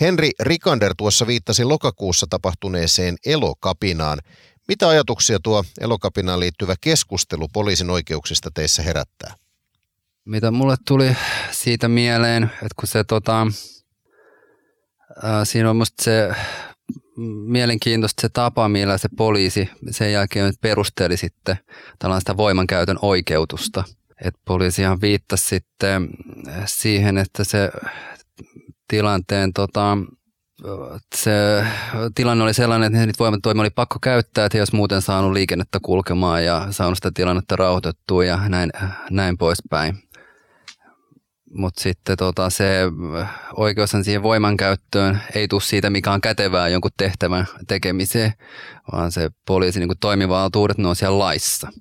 Henri 0.00 0.30
Rikander 0.40 0.94
tuossa 0.96 1.26
viittasi 1.26 1.64
lokakuussa 1.64 2.26
tapahtuneeseen 2.30 3.16
elokapinaan. 3.26 4.18
Mitä 4.68 4.88
ajatuksia 4.88 5.38
tuo 5.42 5.64
elokapinaan 5.80 6.40
liittyvä 6.40 6.74
keskustelu 6.80 7.48
poliisin 7.52 7.90
oikeuksista 7.90 8.50
teissä 8.54 8.82
herättää? 8.82 9.34
Mitä 10.24 10.50
mulle 10.50 10.76
tuli 10.88 11.16
siitä 11.50 11.88
mieleen, 11.88 12.42
että 12.42 12.74
kun 12.76 12.88
se 12.88 13.04
tota, 13.04 13.46
ää, 15.22 15.44
siinä 15.44 15.70
on 15.70 15.76
musta 15.76 16.04
se 16.04 16.30
mielenkiintoista 17.46 18.20
se 18.20 18.28
tapa, 18.28 18.68
millä 18.68 18.98
se 18.98 19.08
poliisi 19.16 19.70
sen 19.90 20.12
jälkeen 20.12 20.54
perusteli 20.60 21.16
sitten 21.16 21.58
tällaista 21.98 22.36
voimankäytön 22.36 22.98
oikeutusta. 23.02 23.84
Et 24.24 24.34
poliisihan 24.44 25.00
viittasi 25.00 25.46
sitten 25.46 26.08
siihen, 26.64 27.18
että 27.18 27.44
se 27.44 27.70
tilanteen 28.88 29.52
tota, 29.52 29.98
se 31.14 31.64
tilanne 32.14 32.44
oli 32.44 32.54
sellainen, 32.54 32.86
että 32.86 33.06
niitä 33.06 33.18
voimatoimia 33.18 33.60
oli 33.60 33.70
pakko 33.70 33.98
käyttää, 34.02 34.46
että 34.46 34.58
olisi 34.58 34.76
muuten 34.76 35.02
saanut 35.02 35.32
liikennettä 35.32 35.78
kulkemaan 35.82 36.44
ja 36.44 36.66
saanut 36.70 36.98
sitä 36.98 37.10
tilannetta 37.14 37.56
rauhoitettua 37.56 38.24
ja 38.24 38.48
näin, 38.48 38.70
näin 39.10 39.38
poispäin. 39.38 39.98
Mutta 41.50 41.82
sitten 41.82 42.16
tota, 42.16 42.50
se 42.50 42.80
oikeus 43.56 43.92
siihen 44.02 44.22
voimankäyttöön 44.22 45.20
ei 45.34 45.48
tule 45.48 45.60
siitä, 45.60 45.90
mikä 45.90 46.12
on 46.12 46.20
kätevää 46.20 46.68
jonkun 46.68 46.90
tehtävän 46.96 47.46
tekemiseen, 47.68 48.32
vaan 48.92 49.12
se 49.12 49.30
poliisin 49.46 49.80
niin 49.80 49.98
toimivaltuudet, 50.00 50.78
ne 50.78 50.88
on 50.88 50.96
siellä 50.96 51.18
laissa– 51.18 51.68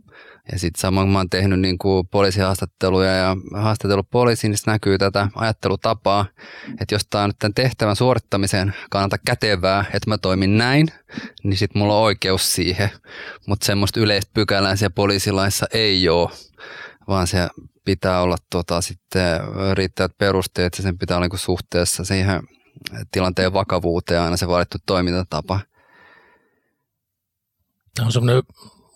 ja 0.52 0.60
sitten 0.60 0.82
samoin 0.82 1.08
kun 1.08 1.14
mä 1.14 1.20
oon 1.20 1.30
tehnyt 1.30 1.60
niin 1.60 1.78
kuin 1.78 2.08
poliisihaastatteluja 2.08 3.12
ja 3.12 3.38
haastatellut 3.56 4.10
poliisiin, 4.10 4.52
niin 4.52 4.60
näkyy 4.68 4.98
tätä 4.98 5.28
ajattelutapaa, 5.36 6.26
että 6.82 6.96
jos 6.96 7.08
tämä 7.10 7.24
on 7.24 7.30
nyt 7.30 7.40
tämän 7.40 7.54
tehtävän 7.54 7.96
suorittamiseen 7.96 8.74
kannalta 8.90 9.18
kätevää, 9.26 9.86
että 9.94 10.10
mä 10.10 10.18
toimin 10.18 10.58
näin, 10.58 10.88
niin 11.44 11.58
sitten 11.58 11.80
mulla 11.80 11.98
on 11.98 12.04
oikeus 12.04 12.54
siihen. 12.54 12.90
Mutta 13.48 13.66
semmoista 13.66 14.00
yleistä 14.00 14.32
pykälää 14.34 14.76
siellä 14.76 14.94
poliisilaissa 14.94 15.66
ei 15.74 16.10
ole, 16.10 16.30
vaan 17.08 17.28
se 17.28 17.48
pitää 17.86 18.22
olla 18.22 18.38
tota, 18.50 18.82
sitten 18.82 19.40
riittävät 19.74 20.18
perusteet 20.18 20.78
ja 20.78 20.84
sen 20.84 20.98
pitää 20.98 21.18
olla 21.18 21.28
niin 21.28 21.40
suhteessa 21.40 22.04
siihen 22.04 22.42
tilanteen 23.12 23.54
vakavuuteen 23.54 24.22
aina 24.22 24.38
se 24.38 24.48
valittu 24.48 24.78
toimintatapa. 24.86 25.60
Tämä 27.96 28.06
on 28.06 28.12
semmoinen 28.12 28.44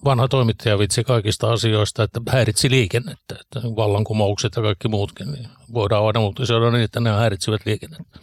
vanha 0.06 0.28
toimittaja 0.28 0.80
vitsi 0.80 1.04
kaikista 1.04 1.52
asioista, 1.52 2.04
että 2.04 2.22
häiritsi 2.30 2.70
liikennettä, 2.70 3.36
että 3.42 3.62
vallankumoukset 3.76 4.56
ja 4.56 4.62
kaikki 4.62 4.88
muutkin, 4.88 5.32
niin 5.32 5.48
voidaan 5.74 6.06
aina 6.06 6.20
uutisoida 6.20 6.72
niin, 6.72 6.84
että 6.84 7.00
ne 7.00 7.10
häiritsivät 7.10 7.62
liikennettä. 7.66 8.20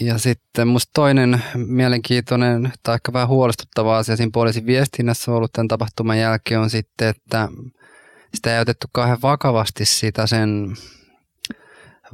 Ja 0.00 0.18
sitten 0.18 0.68
musta 0.68 0.90
toinen 0.94 1.42
mielenkiintoinen 1.54 2.72
tai 2.82 2.94
ehkä 2.94 3.12
vähän 3.12 3.28
huolestuttava 3.28 3.98
asia 3.98 4.16
siinä 4.16 4.30
poliisin 4.32 4.66
viestinnässä 4.66 5.30
on 5.30 5.36
ollut 5.36 5.52
tämän 5.52 5.68
tapahtuman 5.68 6.18
jälkeen 6.18 6.60
on 6.60 6.70
sitten, 6.70 7.08
että 7.08 7.48
sitä 8.34 8.54
ei 8.54 8.60
otettu 8.60 8.86
kauhean 8.92 9.22
vakavasti 9.22 9.84
sitä 9.84 10.26
sen 10.26 10.76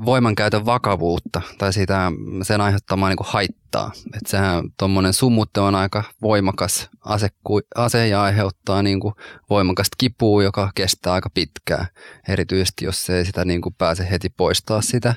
voimankäytön 0.05 0.67
vakavuutta 0.67 1.43
tai 1.59 1.73
sitä, 1.73 2.13
sen 2.43 2.61
aiheuttamaa 2.61 3.09
niin 3.09 3.17
kuin 3.17 3.27
haittaa. 3.31 3.93
Että 4.07 4.31
sehän 4.31 4.65
tuommoinen 4.79 5.13
sumutte 5.13 5.61
on 5.61 5.75
aika 5.75 6.05
voimakas 6.23 6.89
ase, 7.05 7.29
ase 7.75 8.09
ja 8.09 8.23
aiheuttaa 8.23 8.83
niin 8.83 9.01
kuin 9.01 9.15
voimakasta 9.51 9.97
kipua, 9.99 10.43
joka 10.43 10.71
kestää 10.75 11.13
aika 11.13 11.31
pitkään. 11.31 11.87
Erityisesti 12.29 12.85
jos 12.85 13.11
ei 13.11 13.25
sitä 13.25 13.45
niin 13.45 13.61
kuin 13.61 13.75
pääse 13.75 14.11
heti 14.11 14.29
poistaa 14.29 14.83
sitä 14.83 15.15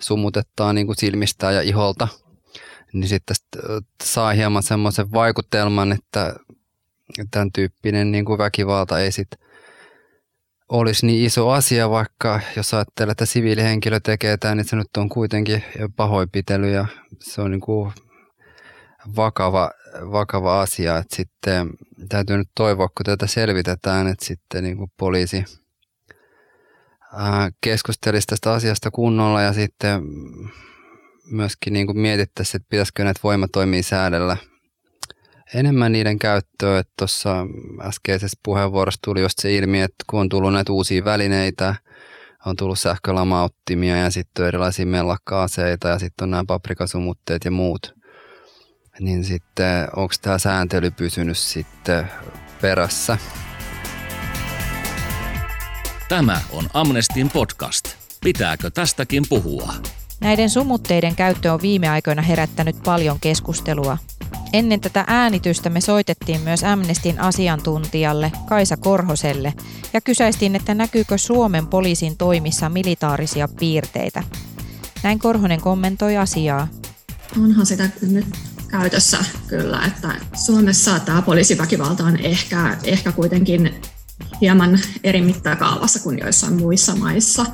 sumutettaa 0.00 0.72
niin 0.72 0.86
kuin 0.86 0.96
silmistä 0.96 1.52
ja 1.52 1.62
iholta, 1.62 2.08
niin 2.92 3.08
sitten 3.08 3.36
saa 4.04 4.32
hieman 4.32 4.62
semmoisen 4.62 5.12
vaikutelman, 5.12 5.92
että 5.92 6.34
tämän 7.30 7.52
tyyppinen 7.52 8.12
niin 8.12 8.24
kuin 8.24 8.38
väkivalta 8.38 9.00
ei 9.00 9.12
sitten 9.12 9.46
olisi 10.68 11.06
niin 11.06 11.26
iso 11.26 11.50
asia, 11.50 11.90
vaikka 11.90 12.40
jos 12.56 12.74
ajattelee, 12.74 13.12
että 13.12 13.26
siviilihenkilö 13.26 14.00
tekee 14.00 14.36
tämän, 14.36 14.56
niin 14.56 14.64
se 14.64 14.76
nyt 14.76 14.96
on 14.96 15.08
kuitenkin 15.08 15.64
pahoinpitely 15.96 16.72
ja 16.72 16.86
se 17.20 17.40
on 17.42 17.50
niin 17.50 17.60
kuin 17.60 17.92
vakava, 19.16 19.70
vakava 20.12 20.60
asia. 20.60 20.96
Että 20.96 21.16
sitten 21.16 21.70
täytyy 22.08 22.36
nyt 22.36 22.48
toivoa, 22.54 22.88
kun 22.88 23.04
tätä 23.04 23.26
selvitetään, 23.26 24.06
että 24.06 24.24
sitten 24.24 24.64
niin 24.64 24.76
kuin 24.76 24.90
poliisi 24.96 25.44
keskustelisi 27.60 28.26
tästä 28.26 28.52
asiasta 28.52 28.90
kunnolla 28.90 29.42
ja 29.42 29.52
sitten 29.52 30.02
myöskin 31.30 31.72
niin 31.72 31.86
kuin 31.86 31.98
mietittäisiin, 31.98 32.60
että 32.60 32.70
pitäisikö 32.70 33.04
näitä 33.04 33.20
voimatoimia 33.22 33.82
säädellä– 33.82 34.36
enemmän 35.54 35.92
niiden 35.92 36.18
käyttöä. 36.18 36.82
Tuossa 36.98 37.46
äskeisessä 37.80 38.38
puheenvuorossa 38.42 39.00
tuli 39.04 39.20
just 39.20 39.38
se 39.38 39.54
ilmi, 39.54 39.80
että 39.80 40.04
kun 40.06 40.20
on 40.20 40.28
tullut 40.28 40.52
näitä 40.52 40.72
uusia 40.72 41.04
välineitä, 41.04 41.74
on 42.46 42.56
tullut 42.56 42.78
sähkölamauttimia 42.78 43.96
ja 43.96 44.10
sitten 44.10 44.46
erilaisia 44.46 44.86
mellakka-aseita 44.86 45.88
ja 45.88 45.98
sitten 45.98 46.24
on 46.24 46.30
nämä 46.30 46.44
paprikasumutteet 46.46 47.44
ja 47.44 47.50
muut. 47.50 47.94
Niin 49.00 49.24
sitten 49.24 49.88
onko 49.96 50.14
tämä 50.22 50.38
sääntely 50.38 50.90
pysynyt 50.90 51.38
sitten 51.38 52.10
perässä? 52.60 53.18
Tämä 56.08 56.40
on 56.52 56.64
Amnestin 56.74 57.30
podcast. 57.30 57.84
Pitääkö 58.24 58.70
tästäkin 58.70 59.24
puhua? 59.28 59.72
Näiden 60.20 60.50
sumutteiden 60.50 61.16
käyttö 61.16 61.52
on 61.52 61.62
viime 61.62 61.88
aikoina 61.88 62.22
herättänyt 62.22 62.76
paljon 62.84 63.20
keskustelua. 63.20 63.98
Ennen 64.52 64.80
tätä 64.80 65.04
äänitystä 65.06 65.70
me 65.70 65.80
soitettiin 65.80 66.40
myös 66.40 66.64
Amnestin 66.64 67.20
asiantuntijalle 67.20 68.32
Kaisa 68.48 68.76
Korhoselle 68.76 69.54
ja 69.92 70.00
kysäistiin, 70.00 70.56
että 70.56 70.74
näkyykö 70.74 71.18
Suomen 71.18 71.66
poliisin 71.66 72.16
toimissa 72.16 72.68
militaarisia 72.68 73.48
piirteitä. 73.48 74.22
Näin 75.02 75.18
Korhonen 75.18 75.60
kommentoi 75.60 76.16
asiaa. 76.16 76.68
Onhan 77.42 77.66
sitä 77.66 77.88
nyt 78.10 78.26
käytössä 78.68 79.18
kyllä, 79.46 79.82
että 79.86 80.14
Suomessa 80.44 81.00
tämä 81.00 81.22
poliisiväkivalta 81.22 82.04
on 82.04 82.16
ehkä, 82.16 82.76
ehkä 82.84 83.12
kuitenkin 83.12 83.74
hieman 84.40 84.78
eri 85.04 85.20
mittakaavassa 85.20 86.00
kuin 86.00 86.18
joissain 86.18 86.54
muissa 86.54 86.96
maissa. 86.96 87.46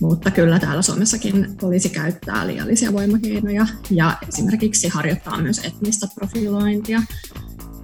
Mutta 0.00 0.30
kyllä 0.30 0.58
täällä 0.58 0.82
Suomessakin 0.82 1.56
poliisi 1.60 1.88
käyttää 1.88 2.46
liiallisia 2.46 2.92
voimakeinoja 2.92 3.66
ja 3.90 4.16
esimerkiksi 4.28 4.88
harjoittaa 4.88 5.42
myös 5.42 5.58
etnistä 5.64 6.06
profilointia. 6.14 7.02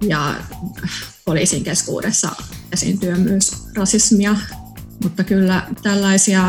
Ja 0.01 0.35
poliisin 1.25 1.63
keskuudessa 1.63 2.29
esiintyy 2.71 3.15
myös 3.15 3.67
rasismia, 3.75 4.35
mutta 5.03 5.23
kyllä 5.23 5.67
tällaisia, 5.83 6.43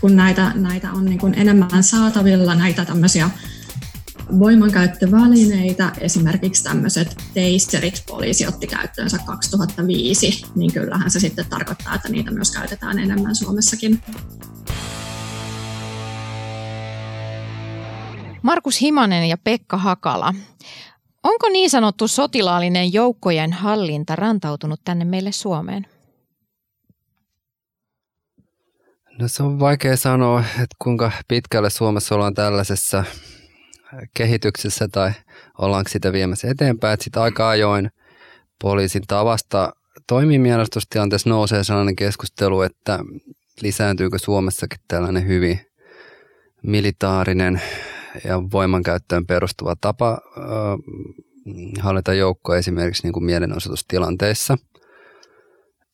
kun 0.00 0.16
näitä, 0.16 0.52
näitä 0.54 0.92
on 0.92 1.04
niin 1.04 1.18
kuin 1.18 1.34
enemmän 1.34 1.82
saatavilla, 1.82 2.54
näitä 2.54 2.84
tämmöisiä 2.84 3.30
voimankäyttövälineitä, 4.38 5.92
esimerkiksi 6.00 6.64
tämmöiset 6.64 7.16
teisterit 7.34 8.04
poliisi 8.08 8.46
otti 8.46 8.66
käyttöönsä 8.66 9.18
2005, 9.26 10.42
niin 10.54 10.72
kyllähän 10.72 11.10
se 11.10 11.20
sitten 11.20 11.46
tarkoittaa, 11.50 11.94
että 11.94 12.08
niitä 12.08 12.30
myös 12.30 12.50
käytetään 12.50 12.98
enemmän 12.98 13.34
Suomessakin. 13.34 14.02
Markus 18.42 18.80
Himanen 18.80 19.28
ja 19.28 19.38
Pekka 19.38 19.76
Hakala. 19.76 20.34
Onko 21.22 21.48
niin 21.48 21.70
sanottu 21.70 22.08
sotilaallinen 22.08 22.92
joukkojen 22.92 23.52
hallinta 23.52 24.16
rantautunut 24.16 24.80
tänne 24.84 25.04
meille 25.04 25.32
Suomeen? 25.32 25.86
No 29.18 29.28
se 29.28 29.42
on 29.42 29.60
vaikea 29.60 29.96
sanoa, 29.96 30.40
että 30.40 30.76
kuinka 30.78 31.12
pitkälle 31.28 31.70
Suomessa 31.70 32.14
ollaan 32.14 32.34
tällaisessa 32.34 33.04
kehityksessä 34.14 34.88
tai 34.88 35.12
ollaanko 35.58 35.88
sitä 35.88 36.12
viemässä 36.12 36.48
eteenpäin. 36.48 36.94
Että 36.94 37.04
sitä 37.04 37.22
aika 37.22 37.48
ajoin 37.48 37.90
poliisin 38.62 39.02
tavasta 39.08 39.72
toimii 40.06 40.38
mielestustilanteessa 40.38 41.30
nousee 41.30 41.64
sellainen 41.64 41.96
keskustelu, 41.96 42.62
että 42.62 42.98
lisääntyykö 43.62 44.18
Suomessakin 44.18 44.80
tällainen 44.88 45.26
hyvin 45.26 45.60
militaarinen 46.62 47.62
ja 48.24 48.42
voimankäyttöön 48.52 49.26
perustuva 49.26 49.74
tapa 49.80 50.18
hallita 51.80 52.14
joukkoa 52.14 52.56
esimerkiksi 52.56 53.02
niin 53.02 53.12
kuin 53.12 53.24
mielenosoitustilanteissa. 53.24 54.58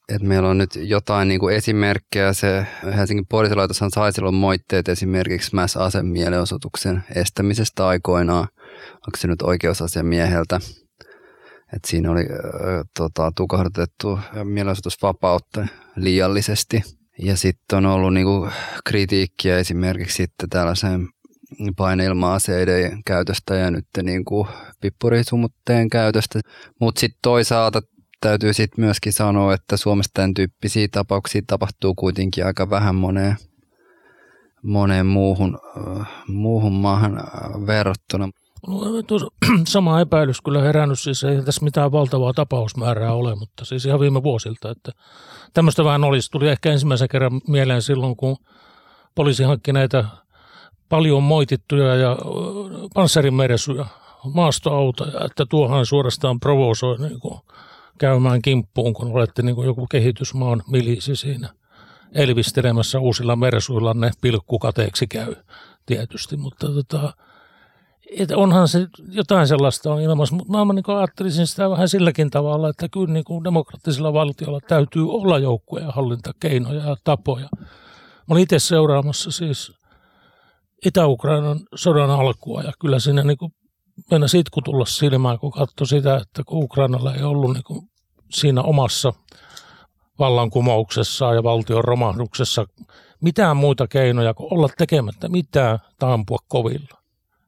Et 0.09 0.23
meillä 0.23 0.49
on 0.49 0.59
nyt 0.59 0.71
jotain 0.77 1.29
niin 1.29 1.41
kuin 1.41 1.57
esimerkkejä. 1.57 2.33
Se 2.33 2.67
Helsingin 2.97 3.27
poliisilaitoshan 3.27 3.91
sai 3.91 4.13
silloin 4.13 4.35
moitteet 4.35 4.89
esimerkiksi 4.89 5.55
mass 5.55 5.77
mielenosoituksen 6.03 7.05
estämisestä 7.15 7.87
aikoinaan. 7.87 8.49
Onko 8.93 9.17
se 9.19 9.29
nyt 9.29 9.43
oikeusasiamieheltä? 9.43 10.61
Et 11.77 11.85
siinä 11.87 12.11
oli 12.11 12.21
äh, 12.21 12.85
tota, 12.99 13.33
tukahdutettu 13.37 14.19
mielenosoitusvapautta 14.45 15.67
liiallisesti. 15.97 16.83
Ja 17.19 17.37
sitten 17.37 17.77
on 17.77 17.87
ollut 17.87 18.15
niinku 18.15 18.49
kritiikkiä 18.85 19.59
esimerkiksi 19.59 20.17
sitten 20.17 20.49
tällaisen 20.49 21.09
paineilma-aseiden 21.77 23.03
käytöstä 23.07 23.55
ja 23.55 23.71
nyt 23.71 23.87
niinku 24.03 24.49
pippurisumutteen 24.81 25.89
käytöstä. 25.89 26.41
Mutta 26.81 27.01
sitten 27.01 27.19
toisaalta 27.23 27.81
täytyy 28.29 28.53
sitten 28.53 28.85
myöskin 28.85 29.13
sanoa, 29.13 29.55
että 29.55 29.77
Suomessa 29.77 30.11
tämän 30.15 30.35
tyyppisiä 30.35 30.89
tapauksia 30.93 31.43
tapahtuu 31.47 31.95
kuitenkin 31.95 32.47
aika 32.47 32.71
vähän 32.71 32.95
moneen, 32.95 33.37
moneen 34.63 35.07
muuhun, 35.07 35.59
muuhun 36.29 36.73
maahan 36.73 37.25
verrattuna. 37.67 38.29
No, 38.67 38.77
sama 39.69 40.01
epäilys 40.01 40.41
kyllä 40.41 40.63
herännyt, 40.63 41.01
siis 41.01 41.25
ei 41.25 41.43
tässä 41.43 41.65
mitään 41.65 41.93
valtavaa 41.93 42.33
tapausmäärää 42.33 43.13
ole, 43.13 43.35
mutta 43.35 43.65
siis 43.65 43.87
ihan 43.87 44.01
viime 44.01 44.23
vuosilta, 44.23 44.71
että 44.71 44.93
tämmöistä 45.55 45.85
vähän 45.85 46.05
olisi. 46.05 46.31
Tuli 46.31 46.49
ehkä 46.49 46.73
ensimmäisen 46.73 47.09
kerran 47.09 47.41
mieleen 47.49 47.83
silloin, 47.83 48.17
kun 48.17 48.37
poliisi 49.15 49.43
hankki 49.43 49.73
näitä 49.73 50.05
paljon 50.89 51.23
moitittuja 51.23 51.95
ja 51.95 52.17
panssarimersuja, 52.95 53.87
maastoautoja, 54.35 55.25
että 55.25 55.47
tuohan 55.51 55.87
suorastaan 55.87 56.41
provosoi 56.41 56.99
niin 56.99 57.21
kuin 57.21 57.41
käymään 57.99 58.43
kimppuun, 58.43 58.95
kun 58.95 59.13
olette 59.13 59.43
niin 59.43 59.55
kuin 59.55 59.67
joku 59.67 59.87
kehitysmaan 59.87 60.63
milisi 60.71 61.17
siinä 61.17 61.49
elvistelemässä 62.15 63.01
uusilla 63.01 63.37
mersuilla, 63.37 63.95
ne 63.95 64.11
pilkkukateeksi 64.21 65.07
käy 65.07 65.35
tietysti, 65.87 66.37
mutta 66.37 66.67
tota, 66.67 67.13
että 68.19 68.37
onhan 68.37 68.69
se 68.69 68.87
jotain 69.11 69.47
sellaista 69.47 69.93
on 69.93 70.01
ilmassa, 70.01 70.35
mutta 70.35 70.53
mä 70.53 70.73
niin 70.73 70.97
ajattelisin 70.99 71.47
sitä 71.47 71.71
vähän 71.71 71.89
silläkin 71.89 72.31
tavalla, 72.31 72.69
että 72.69 72.89
kyllä 72.89 73.13
niin 73.13 73.25
kuin 73.25 73.45
demokraattisella 73.45 74.13
valtiolla 74.13 74.61
täytyy 74.61 75.11
olla 75.11 75.39
joukkoja 75.39 75.91
hallintakeinoja 75.91 76.85
ja 76.89 76.97
tapoja. 77.05 77.49
Mä 77.53 78.33
olin 78.33 78.43
itse 78.43 78.59
seuraamassa 78.59 79.31
siis 79.31 79.73
Itä-Ukrainan 80.87 81.61
sodan 81.75 82.11
alkua 82.11 82.63
ja 82.63 82.73
kyllä 82.81 82.99
siinä 82.99 83.23
niin 83.23 83.39
kuin 83.39 83.53
mennä 84.11 84.29
sitku 84.29 84.63
tulla 84.63 84.85
silmään, 84.85 85.39
kun 85.39 85.53
katsoi 85.53 85.87
sitä, 85.87 86.17
että 86.17 86.43
kun 86.47 86.65
Ukrainalla 86.65 87.15
ei 87.15 87.23
ollut 87.23 87.53
niin 87.53 87.65
kuin 87.65 87.91
siinä 88.31 88.63
omassa 88.63 89.13
vallankumouksessaan 90.19 91.35
ja 91.35 91.43
valtion 91.43 91.85
romahduksessa 91.85 92.67
mitään 93.21 93.57
muita 93.57 93.87
keinoja 93.89 94.35
kuin 94.35 94.53
olla 94.53 94.69
tekemättä 94.79 95.29
mitään 95.29 95.79
tai 95.99 96.19
kovilla. 96.49 96.99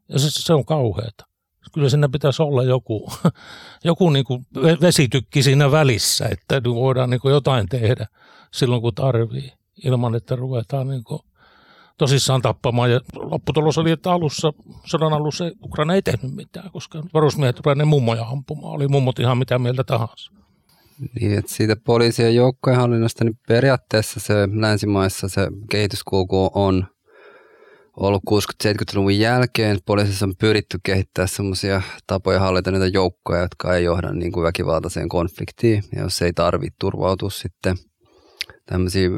Ja 0.08 0.18
se, 0.18 0.30
se 0.30 0.54
on 0.54 0.64
kauheata. 0.64 1.28
Kyllä 1.74 1.88
siinä 1.88 2.08
pitäisi 2.08 2.42
olla 2.42 2.62
joku, 2.62 3.12
joku 3.84 4.10
niin 4.10 4.24
kuin 4.24 4.46
vesitykki 4.80 5.42
siinä 5.42 5.70
välissä, 5.70 6.28
että 6.30 6.62
voidaan 6.64 7.10
niin 7.10 7.20
kuin 7.20 7.32
jotain 7.32 7.68
tehdä 7.68 8.06
silloin 8.52 8.82
kun 8.82 8.94
tarvii, 8.94 9.52
ilman 9.84 10.14
että 10.14 10.36
ruvetaan 10.36 10.88
niin 10.88 11.04
kuin 11.04 11.20
tosissaan 11.98 12.42
tappamaan. 12.42 12.90
Ja 12.90 13.00
lopputulos 13.14 13.78
oli, 13.78 13.90
että 13.90 14.12
alussa, 14.12 14.52
sodan 14.86 15.12
alussa 15.12 15.44
Ukraina 15.64 15.94
ei 15.94 16.02
tehnyt 16.02 16.34
mitään, 16.34 16.70
koska 16.70 17.02
varusmiehet 17.14 17.56
ruvetaan 17.56 17.78
ne 17.78 17.84
mummoja 17.84 18.24
ampumaan. 18.24 18.74
Oli 18.74 18.88
mummot 18.88 19.18
ihan 19.18 19.38
mitä 19.38 19.58
mieltä 19.58 19.84
tahansa. 19.84 20.32
Niin, 21.20 21.38
että 21.38 21.54
siitä 21.54 21.76
poliisien 21.86 22.34
joukkojen 22.34 22.78
hallinnasta, 22.78 23.24
niin 23.24 23.38
periaatteessa 23.48 24.20
se 24.20 24.34
länsimaissa 24.52 25.28
se 25.28 25.48
kehityskulku 25.70 26.50
on– 26.54 26.84
ollut 28.00 28.22
60-70-luvun 28.30 29.18
jälkeen. 29.18 29.78
Poliisissa 29.86 30.26
on 30.26 30.36
pyritty 30.40 30.78
kehittämään 30.82 31.28
sellaisia 31.28 31.82
tapoja 32.06 32.40
hallita 32.40 32.70
niitä 32.70 32.86
joukkoja, 32.86 33.42
jotka 33.42 33.74
ei 33.74 33.84
johda 33.84 34.12
niin 34.12 34.32
kuin 34.32 34.44
väkivaltaiseen 34.44 35.08
konfliktiin. 35.08 35.82
Ja 35.96 36.02
jos 36.02 36.22
ei 36.22 36.32
tarvitse 36.32 36.76
turvautua 36.80 37.30
sitten 37.30 37.76
tämmöisiin 38.66 39.12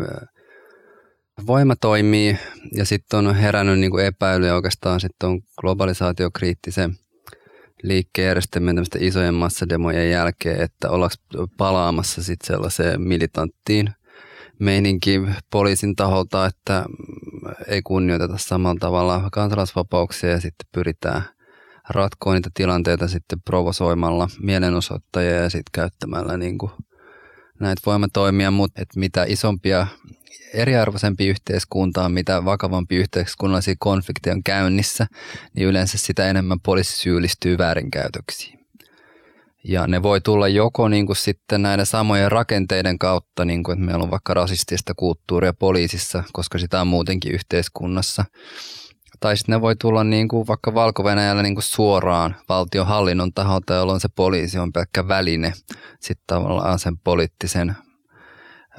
voimatoimiin. 1.46 2.38
Ja 2.76 2.84
sitten 2.84 3.26
on 3.26 3.34
herännyt 3.34 3.78
niin 3.78 3.90
kuin 3.90 4.04
epäilyjä 4.04 4.54
oikeastaan 4.54 5.00
sitten 5.00 5.28
on 5.28 5.40
globalisaatiokriittisen 5.60 6.96
liikkeen 7.82 8.26
järjestäminen 8.26 8.84
isojen 8.98 9.34
massademojen 9.34 10.10
jälkeen, 10.10 10.60
että 10.60 10.90
ollaanko 10.90 11.46
palaamassa 11.56 12.22
sitten 12.22 12.46
sellaiseen 12.46 13.02
militanttiin 13.02 13.90
meininki 14.58 15.20
poliisin 15.50 15.96
taholta, 15.96 16.46
että 16.46 16.84
ei 17.66 17.82
kunnioiteta 17.82 18.38
samalla 18.38 18.78
tavalla 18.80 19.28
kansalaisvapauksia 19.32 20.30
ja 20.30 20.40
sitten 20.40 20.68
pyritään 20.72 21.22
ratkoa 21.88 22.34
niitä 22.34 22.50
tilanteita 22.54 23.08
sitten 23.08 23.42
provosoimalla 23.42 24.28
mielenosoittajia 24.42 25.34
ja 25.34 25.50
sitten 25.50 25.72
käyttämällä 25.72 26.36
niin 26.36 26.58
kuin 26.58 26.72
näitä 27.60 27.82
voimatoimia, 27.86 28.50
mutta 28.50 28.82
mitä 28.96 29.24
isompia 29.28 29.86
eriarvoisempi 30.54 31.28
yhteiskunta 31.28 32.04
on, 32.04 32.12
mitä 32.12 32.44
vakavampi 32.44 32.96
yhteiskunnallisia 32.96 33.74
konflikteja 33.78 34.34
on 34.34 34.42
käynnissä, 34.42 35.06
niin 35.54 35.68
yleensä 35.68 35.98
sitä 35.98 36.30
enemmän 36.30 36.60
poliisi 36.60 36.96
syyllistyy 36.96 37.58
väärinkäytöksiin. 37.58 38.60
Ja 39.64 39.86
ne 39.86 40.02
voi 40.02 40.20
tulla 40.20 40.48
joko 40.48 40.88
niin 40.88 41.06
kuin 41.06 41.16
sitten 41.16 41.62
näiden 41.62 41.86
samojen 41.86 42.32
rakenteiden 42.32 42.98
kautta, 42.98 43.44
niin 43.44 43.62
kuin, 43.62 43.72
että 43.72 43.86
meillä 43.86 44.04
on 44.04 44.10
vaikka 44.10 44.34
rasistista 44.34 44.94
kulttuuria 44.94 45.52
poliisissa, 45.52 46.24
koska 46.32 46.58
sitä 46.58 46.80
on 46.80 46.86
muutenkin 46.86 47.32
yhteiskunnassa. 47.32 48.24
Tai 49.20 49.36
sitten 49.36 49.52
ne 49.52 49.60
voi 49.60 49.76
tulla 49.76 50.04
niin 50.04 50.28
kuin 50.28 50.46
vaikka 50.46 50.74
valko 50.74 51.02
niin 51.42 51.54
kuin 51.54 51.62
suoraan 51.62 52.36
valtionhallinnon 52.48 53.32
taholta, 53.32 53.74
jolloin 53.74 54.00
se 54.00 54.08
poliisi 54.16 54.58
on 54.58 54.72
pelkkä 54.72 55.08
väline 55.08 55.52
sitten 56.00 56.24
tavallaan 56.26 56.78
sen 56.78 56.98
poliittisen 56.98 57.76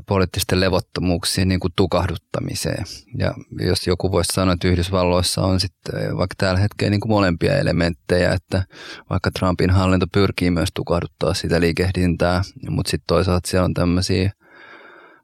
poliittisten 0.08 0.60
levottomuuksien 0.60 1.48
niin 1.48 1.60
kuin 1.60 1.74
tukahduttamiseen. 1.76 2.86
Ja 3.18 3.34
jos 3.60 3.88
joku 3.88 4.12
voisi 4.12 4.34
sanoa, 4.34 4.54
että 4.54 4.68
Yhdysvalloissa 4.68 5.42
on 5.42 5.60
sitten 5.60 6.18
vaikka 6.18 6.36
tällä 6.38 6.60
hetkellä 6.60 6.90
niin 6.90 7.02
kuin 7.02 7.12
molempia 7.12 7.58
elementtejä, 7.58 8.34
että 8.34 8.64
vaikka 9.10 9.32
Trumpin 9.32 9.70
hallinto 9.70 10.08
pyrkii 10.14 10.52
myös 10.52 10.70
tukahduttaa 10.74 11.34
sitä 11.34 11.60
liikehdintää, 11.60 12.42
mutta 12.70 12.92
sitten 12.92 13.08
toisaalta 13.08 13.50
siellä 13.50 13.66
on 13.66 13.74
tämmöisiä 13.74 14.32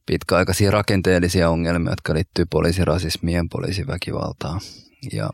pitkäaikaisia 0.05 0.71
rakenteellisia 0.71 1.49
ongelmia, 1.49 1.91
jotka 1.91 2.13
liittyy 2.13 2.45
poliisirasismiin 2.49 3.35
ja 3.35 3.45
poliisiväkivaltaan. 3.51 4.61
Ja 5.13 5.29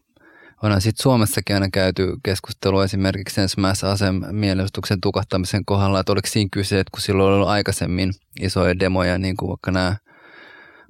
Onhan 0.63 0.81
sitten 0.81 1.03
Suomessakin 1.03 1.55
aina 1.55 1.69
käyty 1.69 2.15
keskustelua 2.23 2.83
esimerkiksi 2.83 3.35
sen 3.35 3.49
Smash-asem 3.49 4.21
mielenosoituksen 4.31 5.01
tukahtamisen 5.01 5.65
kohdalla, 5.65 5.99
että 5.99 6.11
oliko 6.11 6.27
siinä 6.27 6.49
kyse, 6.51 6.79
että 6.79 6.91
kun 6.91 7.01
silloin 7.01 7.27
oli 7.27 7.35
ollut 7.35 7.49
aikaisemmin 7.49 8.11
isoja 8.41 8.79
demoja, 8.79 9.17
niin 9.17 9.37
kuin 9.37 9.49
vaikka 9.49 9.71
nämä 9.71 9.95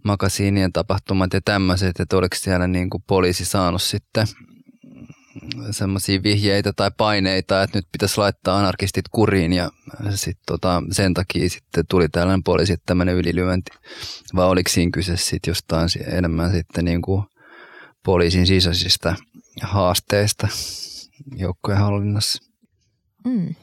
makasiinien 0.04 0.74
tapahtumat 0.74 1.34
ja 1.34 1.42
tämmöiset, 1.46 2.00
että 2.00 2.18
oliko 2.18 2.36
siellä 2.36 2.68
niin 2.68 2.90
kuin 2.90 3.04
poliisi 3.08 3.46
saanut 3.46 3.82
sitten 3.82 4.28
semmoisia 5.72 6.24
vihjeitä 6.24 6.74
tai 6.74 6.92
paineita, 6.98 7.64
että 7.64 7.78
nyt 7.78 7.88
pitäisi 7.92 8.18
laittaa 8.18 8.60
anarkistit 8.60 9.06
kuriin 9.12 9.54
ja 9.54 9.72
sit 10.16 10.38
tota, 10.46 10.84
sen 10.92 11.14
takia 11.14 11.50
sitten 11.50 11.84
tuli 11.90 12.10
tällainen 12.10 12.44
poliisi 12.44 12.78
tämmöinen 12.86 13.16
ylilyönti. 13.16 13.72
Vai 14.36 14.46
oliko 14.46 14.70
siinä 14.70 14.92
kyse 14.94 15.18
sitten 15.18 15.52
jostain 15.52 15.90
enemmän 16.06 16.52
sitten 16.52 16.86
niin 16.86 17.02
kuin 17.02 17.24
poliisin 18.06 18.48
sisäisistä 18.48 19.16
haasteista 19.62 20.48
joukkojen 21.36 21.80
hallinnassa. 21.80 22.44
Mm. 23.26 23.56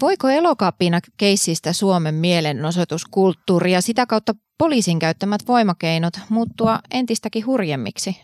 Voiko 0.00 0.28
elokapina 0.28 1.00
keissistä 1.16 1.72
Suomen 1.72 2.14
mielenosoituskulttuuri 2.14 3.72
ja 3.72 3.80
sitä 3.80 4.06
kautta 4.06 4.34
poliisin 4.58 4.98
käyttämät 4.98 5.40
voimakeinot 5.48 6.14
muuttua 6.28 6.80
entistäkin 6.90 7.46
hurjemmiksi? 7.46 8.16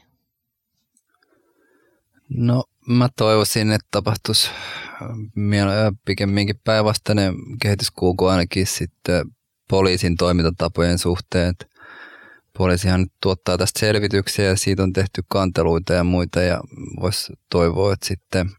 No 2.28 2.64
mä 2.86 3.08
toivoisin, 3.16 3.72
että 3.72 3.88
tapahtuisi 3.90 4.50
pikemminkin 6.04 6.60
päinvastainen 6.64 7.34
kehityskulku 7.62 8.26
ainakin 8.26 8.66
sitten 8.66 9.26
poliisin 9.68 10.16
toimintatapojen 10.16 10.98
suhteen. 10.98 11.54
Poliisihan 12.58 13.06
tuottaa 13.22 13.58
tästä 13.58 13.80
selvityksiä 13.80 14.44
ja 14.44 14.56
siitä 14.56 14.82
on 14.82 14.92
tehty 14.92 15.22
kanteluita 15.28 15.92
ja 15.92 16.04
muita 16.04 16.40
ja 16.40 16.60
voisi 17.00 17.32
toivoa, 17.50 17.92
että 17.92 18.06
sitten 18.06 18.50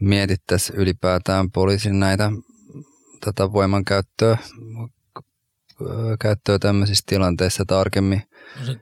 mietittäisiin 0.00 0.78
ylipäätään 0.78 1.50
poliisin 1.50 2.00
näitä 2.00 2.30
tätä 3.20 3.52
voimankäyttöä 3.52 4.38
käyttöä 6.20 6.58
tämmöisissä 6.58 7.04
tilanteissa 7.06 7.64
tarkemmin. 7.66 8.22
No 8.66 8.74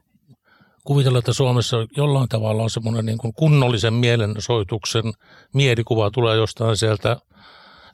kuvitella, 0.84 1.18
että 1.18 1.32
Suomessa 1.32 1.76
jollain 1.96 2.28
tavalla 2.28 2.62
on 2.62 2.70
semmoinen 2.70 3.07
niin 3.07 3.18
kuin 3.18 3.34
kunnollisen 3.34 3.94
mielenosoituksen 3.94 5.05
mielikuva 5.55 6.11
tulee 6.11 6.36
jostain 6.36 6.76
sieltä 6.76 7.16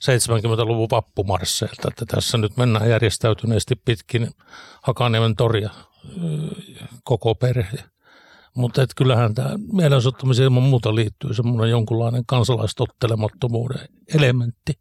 70-luvun 0.05 0.89
vappumarsseilta, 0.91 1.89
että 1.89 2.07
tässä 2.07 2.39
nyt 2.39 2.57
mennään 2.57 2.91
järjestäytyneesti 2.91 3.77
pitkin 3.85 4.31
Hakaniemen 4.83 5.37
toria 5.37 5.71
koko 7.05 7.35
perhe. 7.35 7.85
Mutta 8.55 8.83
et 8.83 8.91
kyllähän 8.97 9.35
tämä 9.35 9.51
mielenosoittamiseen 9.73 10.45
ilman 10.45 10.63
muuta 10.63 10.95
liittyy 10.95 11.35
semmoinen 11.35 11.71
jonkunlainen 11.71 12.27
kansalaistottelemattomuuden 12.27 13.89
elementti. 14.15 14.73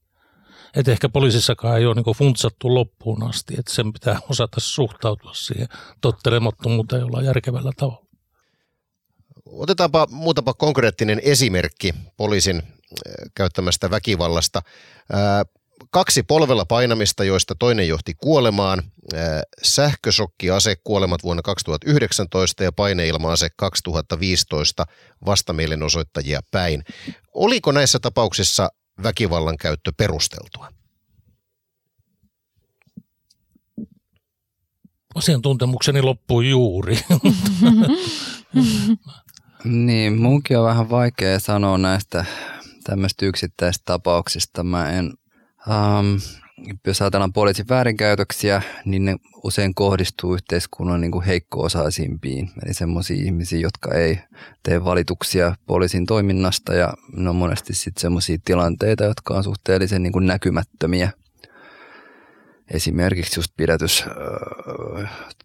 Että 0.75 0.91
ehkä 0.91 1.09
poliisissakaan 1.09 1.77
ei 1.77 1.85
ole 1.85 1.95
niin 1.95 2.15
funtsattu 2.15 2.75
loppuun 2.75 3.23
asti, 3.23 3.55
että 3.59 3.73
sen 3.73 3.93
pitää 3.93 4.19
osata 4.29 4.59
suhtautua 4.59 5.33
siihen 5.33 5.67
tottelemattomuuteen 6.01 6.99
jollain 6.99 7.25
järkevällä 7.25 7.71
tavalla. 7.77 8.05
Otetaanpa 9.45 10.07
muutama 10.11 10.53
konkreettinen 10.53 11.21
esimerkki 11.23 11.93
poliisin 12.17 12.63
käyttämästä 13.35 13.89
väkivallasta. 13.89 14.61
Kaksi 15.91 16.23
polvella 16.23 16.65
painamista, 16.65 17.23
joista 17.23 17.55
toinen 17.59 17.87
johti 17.87 18.13
kuolemaan, 18.13 18.83
sähkösokkiase 19.63 20.75
kuolemat 20.83 21.23
vuonna 21.23 21.41
2019 21.41 22.63
ja 22.63 22.71
paineilma-ase 22.71 23.47
2015 23.57 24.85
vastamielenosoittajia 25.25 26.39
päin. 26.51 26.83
Oliko 27.33 27.71
näissä 27.71 27.99
tapauksissa 27.99 28.69
väkivallan 29.03 29.57
käyttö 29.57 29.91
perusteltua? 29.97 30.69
Asiantuntemukseni 35.15 36.01
loppui 36.01 36.49
juuri. 36.49 36.99
niin, 39.63 40.17
munkin 40.17 40.57
on 40.57 40.65
vähän 40.65 40.89
vaikea 40.89 41.39
sanoa 41.39 41.77
näistä 41.77 42.25
tämmöistä 42.83 43.25
yksittäisistä 43.25 43.85
tapauksista. 43.85 44.63
Mä 44.63 44.91
en, 44.91 45.13
um, 45.67 46.19
jos 46.87 47.01
ajatellaan 47.01 47.33
poliisin 47.33 47.65
väärinkäytöksiä, 47.69 48.61
niin 48.85 49.05
ne 49.05 49.15
usein 49.43 49.75
kohdistuu 49.75 50.33
yhteiskunnan 50.33 51.01
niin 51.01 51.11
kuin 51.11 51.25
heikko-osaisimpiin, 51.25 52.49
eli 52.65 52.73
semmoisiin 52.73 53.25
ihmisiin, 53.25 53.61
jotka 53.61 53.93
ei 53.93 54.19
tee 54.63 54.83
valituksia 54.83 55.55
poliisin 55.65 56.05
toiminnasta 56.05 56.73
ja 56.73 56.93
ne 57.15 57.29
on 57.29 57.35
monesti 57.35 57.73
sitten 57.73 58.01
semmoisia 58.01 58.37
tilanteita, 58.45 59.03
jotka 59.03 59.33
on 59.33 59.43
suhteellisen 59.43 60.03
niin 60.03 60.13
kuin 60.13 60.27
näkymättömiä. 60.27 61.11
Esimerkiksi 62.73 63.39
just 63.39 63.51
pidätys, 63.57 64.05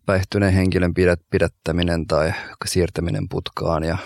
päihtyneen 0.07 0.53
henkilön 0.53 0.95
pidättäminen 1.31 2.07
tai 2.07 2.33
siirtäminen 2.67 3.29
putkaan 3.29 3.85
ja 3.85 3.99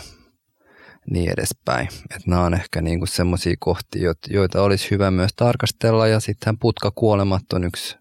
niin 1.10 1.32
edespäin. 1.32 1.88
Et 2.16 2.26
nämä 2.26 2.42
on 2.42 2.54
ehkä 2.54 2.80
niinku 2.80 3.06
semmoisia 3.06 3.56
kohtia, 3.58 4.14
joita 4.30 4.62
olisi 4.62 4.90
hyvä 4.90 5.10
myös 5.10 5.30
tarkastella 5.36 6.06
ja 6.06 6.20
sittenhän 6.20 6.58
putkakuolemat 6.58 7.52
on 7.52 7.64
yksi, 7.64 7.96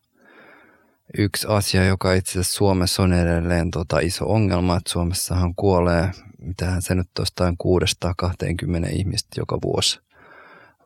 yksi 1.18 1.48
asia, 1.50 1.86
joka 1.86 2.14
itse 2.14 2.32
asiassa 2.32 2.54
Suomessa 2.58 3.04
on 3.04 3.14
edelleen 3.14 3.72
tota 3.72 4.00
iso 4.00 4.26
ongelma, 4.26 4.78
että 4.78 4.92
Suomessahan 4.92 5.56
kuolee, 5.56 6.12
mitähän 6.42 6.82
se 6.82 6.96
nyt 6.96 7.08
jostain 7.20 7.56
620 7.58 8.90
ihmistä 8.90 9.30
joka 9.38 9.58
vuosi 9.64 10.00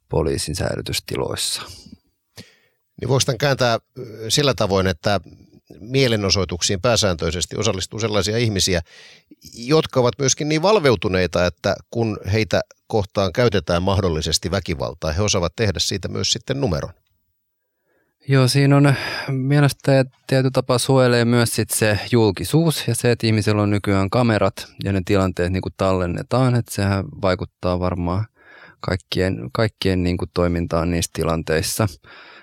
poliisin 0.09 0.55
säilytystiloissa. 0.55 1.61
Niin 3.01 3.09
voiko 3.09 3.23
tämän 3.25 3.37
kääntää 3.37 3.79
sillä 4.29 4.53
tavoin, 4.53 4.87
että 4.87 5.19
mielenosoituksiin 5.79 6.81
pääsääntöisesti 6.81 7.57
osallistuu 7.57 7.99
sellaisia 7.99 8.37
ihmisiä, 8.37 8.81
jotka 9.53 9.99
ovat 9.99 10.13
myöskin 10.19 10.49
niin 10.49 10.61
valveutuneita, 10.61 11.45
että 11.45 11.75
kun 11.91 12.17
heitä 12.31 12.61
kohtaan 12.87 13.33
käytetään 13.33 13.83
mahdollisesti 13.83 14.51
väkivaltaa, 14.51 15.11
he 15.11 15.21
osaavat 15.21 15.55
tehdä 15.55 15.79
siitä 15.79 16.07
myös 16.07 16.31
sitten 16.31 16.61
numeron. 16.61 16.93
Joo, 18.27 18.47
siinä 18.47 18.77
on 18.77 18.93
mielestäni 19.27 20.09
tietty 20.27 20.51
tapa 20.51 20.77
suojelee 20.77 21.25
myös 21.25 21.55
sit 21.55 21.69
se 21.69 21.99
julkisuus 22.11 22.87
ja 22.87 22.95
se, 22.95 23.11
että 23.11 23.27
ihmisillä 23.27 23.61
on 23.61 23.69
nykyään 23.69 24.09
kamerat 24.09 24.67
ja 24.83 24.93
ne 24.93 25.01
tilanteet 25.05 25.51
niin 25.51 25.61
kuin 25.61 25.73
tallennetaan, 25.77 26.55
että 26.55 26.75
sehän 26.75 27.05
vaikuttaa 27.21 27.79
varmaan 27.79 28.25
kaikkien, 28.79 29.49
kaikkien 29.53 30.03
niin 30.03 30.17
kuin 30.17 30.29
toimintaan 30.33 30.91
niissä 30.91 31.11
tilanteissa. 31.13 31.87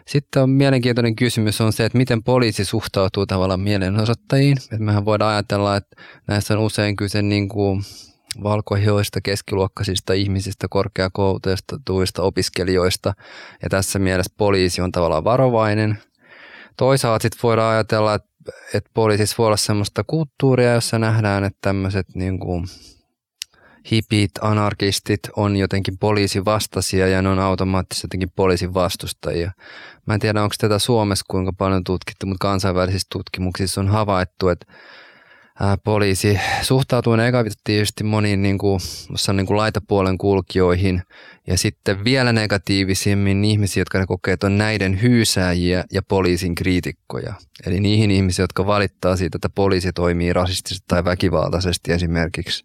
Sitten 0.08 0.42
on 0.42 0.50
mielenkiintoinen 0.50 1.16
kysymys 1.16 1.60
on 1.60 1.72
se, 1.72 1.84
että 1.84 1.98
miten 1.98 2.22
poliisi 2.22 2.64
suhtautuu 2.64 3.26
tavallaan 3.26 3.60
mielenosoittajiin. 3.60 4.58
Että 4.58 4.78
mehän 4.78 5.04
voidaan 5.04 5.32
ajatella, 5.32 5.76
että 5.76 5.96
näissä 6.26 6.54
on 6.54 6.64
usein 6.64 6.96
kyse 6.96 7.22
niin 7.22 7.48
kuin 7.48 7.82
valkoihoista, 8.42 9.20
keskiluokkaisista 9.20 10.12
ihmisistä, 10.12 10.66
korkeakoulutetuista 10.70 12.22
opiskelijoista. 12.22 13.14
Ja 13.62 13.68
tässä 13.68 13.98
mielessä 13.98 14.34
poliisi 14.36 14.80
on 14.80 14.92
tavallaan 14.92 15.24
varovainen. 15.24 15.98
Toisaalta 16.76 17.22
sitten 17.22 17.40
voidaan 17.42 17.74
ajatella, 17.74 18.14
että, 18.14 18.28
että 18.74 18.90
poliisissa 18.94 19.34
voi 19.38 19.46
olla 19.46 19.56
sellaista 19.56 20.04
kulttuuria, 20.06 20.72
jossa 20.72 20.98
nähdään, 20.98 21.44
että 21.44 21.58
tämmöiset 21.62 22.06
niin 22.14 22.38
kuin 22.38 22.66
hipit, 23.90 24.30
anarkistit 24.40 25.20
on 25.36 25.56
jotenkin 25.56 25.98
poliisin 25.98 26.44
vastaisia 26.44 27.08
ja 27.08 27.22
ne 27.22 27.28
on 27.28 27.38
automaattisesti 27.38 28.04
jotenkin 28.04 28.32
poliisin 28.36 28.74
vastustajia. 28.74 29.52
Mä 30.06 30.14
en 30.14 30.20
tiedä, 30.20 30.42
onko 30.42 30.54
tätä 30.58 30.78
Suomessa 30.78 31.24
kuinka 31.28 31.52
paljon 31.52 31.84
tutkittu, 31.84 32.26
mutta 32.26 32.42
kansainvälisissä 32.42 33.08
tutkimuksissa 33.12 33.80
on 33.80 33.88
havaittu, 33.88 34.48
että 34.48 34.66
poliisi 35.84 36.40
suhtautuu 36.62 37.16
negatiivisesti 37.16 38.04
moniin 38.04 38.42
niin 38.42 38.58
kuin, 38.58 38.80
niin 39.32 39.46
kuin 39.46 39.56
laitapuolen 39.56 40.18
kulkijoihin 40.18 41.02
ja 41.46 41.58
sitten 41.58 42.04
vielä 42.04 42.32
negatiivisimmin 42.32 43.44
ihmisiä, 43.44 43.80
jotka 43.80 43.98
ne 43.98 44.06
kokee, 44.06 44.34
että 44.34 44.46
on 44.46 44.58
näiden 44.58 45.02
hyysääjiä 45.02 45.84
ja 45.92 46.02
poliisin 46.02 46.54
kriitikkoja. 46.54 47.34
Eli 47.66 47.80
niihin 47.80 48.10
ihmisiin, 48.10 48.44
jotka 48.44 48.66
valittaa 48.66 49.16
siitä, 49.16 49.36
että 49.36 49.48
poliisi 49.48 49.92
toimii 49.92 50.32
rasistisesti 50.32 50.84
tai 50.88 51.04
väkivaltaisesti 51.04 51.92
esimerkiksi 51.92 52.64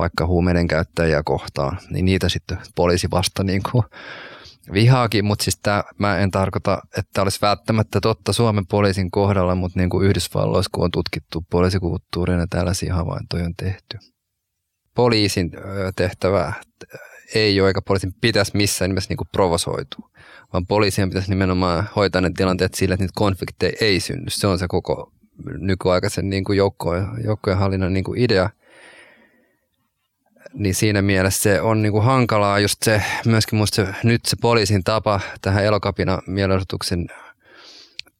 vaikka 0.00 0.26
huumeiden 0.26 0.68
käyttäjiä 0.68 1.22
kohtaan, 1.22 1.78
niin 1.90 2.04
niitä 2.04 2.28
sitten 2.28 2.58
poliisi 2.76 3.08
vasta 3.10 3.44
niin 3.44 3.62
kuin 3.72 3.84
vihaakin, 4.72 5.24
mutta 5.24 5.44
siis 5.44 5.58
tää, 5.62 5.84
mä 5.98 6.18
en 6.18 6.30
tarkoita, 6.30 6.82
että 6.98 7.22
olisi 7.22 7.38
välttämättä 7.42 8.00
totta 8.00 8.32
Suomen 8.32 8.66
poliisin 8.66 9.10
kohdalla, 9.10 9.54
mutta 9.54 9.78
niin 9.78 9.90
kuin 9.90 10.06
Yhdysvalloissa, 10.06 10.70
kun 10.74 10.84
on 10.84 10.90
tutkittu 10.90 11.44
poliisikulttuuria 11.50 12.36
ja 12.36 12.46
tällaisia 12.50 12.94
havaintoja 12.94 13.44
on 13.44 13.54
tehty. 13.56 13.98
Poliisin 14.94 15.50
tehtävä 15.96 16.52
ei 17.34 17.60
ole, 17.60 17.68
eikä 17.68 17.82
poliisin 17.82 18.12
pitäisi 18.20 18.56
missään 18.56 18.90
nimessä 18.90 19.14
niin 19.14 19.28
provosoitua, 19.32 20.10
vaan 20.52 20.66
poliisien 20.66 21.08
pitäisi 21.08 21.30
nimenomaan 21.30 21.88
hoitaa 21.96 22.20
ne 22.20 22.30
tilanteet 22.36 22.74
sillä, 22.74 22.94
että 22.94 23.04
niitä 23.04 23.12
konflikteja 23.16 23.72
ei 23.80 24.00
synny. 24.00 24.30
Se 24.30 24.46
on 24.46 24.58
se 24.58 24.68
koko 24.68 25.12
nykyaikaisen 25.58 26.30
niin 26.30 26.44
kuin 26.44 26.56
joukkojen, 26.56 27.06
joukkojen 27.24 27.58
hallinnan 27.58 27.92
niin 27.92 28.04
kuin 28.04 28.20
idea 28.20 28.50
niin 30.54 30.74
siinä 30.74 31.02
mielessä 31.02 31.42
se 31.42 31.60
on 31.60 31.82
niin 31.82 31.92
kuin 31.92 32.04
hankalaa 32.04 32.58
just 32.58 32.82
se, 32.82 33.02
myöskin 33.26 33.58
musta 33.58 33.76
se, 33.76 33.94
nyt 34.02 34.26
se 34.26 34.36
poliisin 34.40 34.84
tapa 34.84 35.20
tähän 35.42 35.64
elokapina 35.64 36.18
mielenosoituksen 36.26 37.06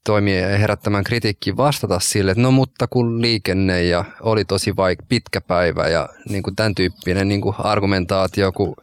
toimia 0.04 0.50
ja 0.50 0.58
herättämään 0.58 1.04
kritiikkiin 1.04 1.56
vastata 1.56 2.00
sille, 2.00 2.30
että 2.30 2.42
no 2.42 2.50
mutta 2.50 2.86
kun 2.86 3.22
liikenne 3.22 3.84
ja 3.84 4.04
oli 4.20 4.44
tosi 4.44 4.70
vaik- 4.70 5.06
pitkä 5.08 5.40
päivä 5.40 5.88
ja 5.88 6.08
niin 6.28 6.42
kuin 6.42 6.56
tämän 6.56 6.74
tyyppinen 6.74 7.28
niin 7.28 7.40
kuin 7.40 7.54
argumentaatio, 7.58 8.52
kun 8.52 8.76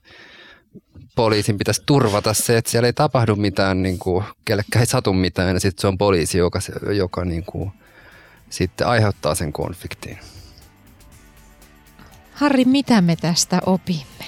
poliisin 1.15 1.57
pitäisi 1.57 1.83
turvata 1.85 2.33
se, 2.33 2.57
että 2.57 2.71
siellä 2.71 2.87
ei 2.87 2.93
tapahdu 2.93 3.35
mitään, 3.35 3.83
niin 3.83 3.99
kuin, 3.99 4.23
kellekään 4.45 4.81
ei 4.81 4.85
satu 4.85 5.13
mitään 5.13 5.53
ja 5.53 5.59
sitten 5.59 5.81
se 5.81 5.87
on 5.87 5.97
poliisi, 5.97 6.37
joka, 6.37 6.59
joka 6.93 7.25
niin 7.25 7.43
kuin, 7.45 7.71
sitten 8.49 8.87
aiheuttaa 8.87 9.35
sen 9.35 9.53
konfliktiin. 9.53 10.19
Harri, 12.37 12.65
mitä 12.65 13.01
me 13.01 13.15
tästä 13.15 13.59
opimme? 13.65 14.25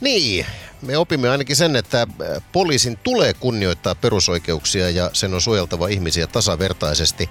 Niin, 0.00 0.46
me 0.82 0.96
opimme 0.96 1.28
ainakin 1.28 1.56
sen, 1.56 1.76
että 1.76 2.00
äh, 2.02 2.42
poliisin 2.52 2.96
tulee 2.96 3.34
kunnioittaa 3.34 3.94
perusoikeuksia 3.94 4.90
ja 4.90 5.10
sen 5.12 5.34
on 5.34 5.40
suojeltava 5.40 5.88
ihmisiä 5.88 6.26
tasavertaisesti 6.26 7.30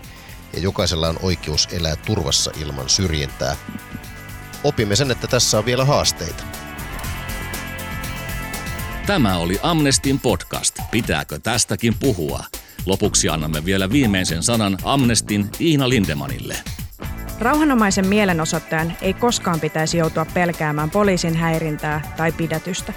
ja 0.54 0.60
jokaisella 0.60 1.08
on 1.08 1.20
oikeus 1.22 1.68
elää 1.72 1.96
turvassa 1.96 2.52
ilman 2.62 2.90
syrjintää. 2.90 3.56
Opimme 4.64 4.96
sen, 4.96 5.12
että 5.12 5.28
tässä 5.28 5.58
on 5.58 5.66
vielä 5.66 5.86
haasteita. 5.86 6.44
Tämä 9.06 9.38
oli 9.38 9.60
Amnestin 9.62 10.20
podcast. 10.20 10.80
Pitääkö 10.92 11.40
tästäkin 11.40 11.96
puhua? 12.00 12.44
Lopuksi 12.86 13.30
annamme 13.30 13.66
vielä 13.66 13.90
viimeisen 13.90 14.44
sanan 14.44 14.78
Amnestin 14.84 15.50
Iina 15.62 15.90
Lindemanille. 15.90 16.58
Rauhanomaisen 17.40 18.08
mielenosoittajan 18.08 18.94
ei 19.02 19.14
koskaan 19.14 19.60
pitäisi 19.60 19.98
joutua 19.98 20.26
pelkäämään 20.34 20.90
poliisin 20.90 21.36
häirintää 21.36 22.02
tai 22.18 22.32
pidätystä. 22.32 22.94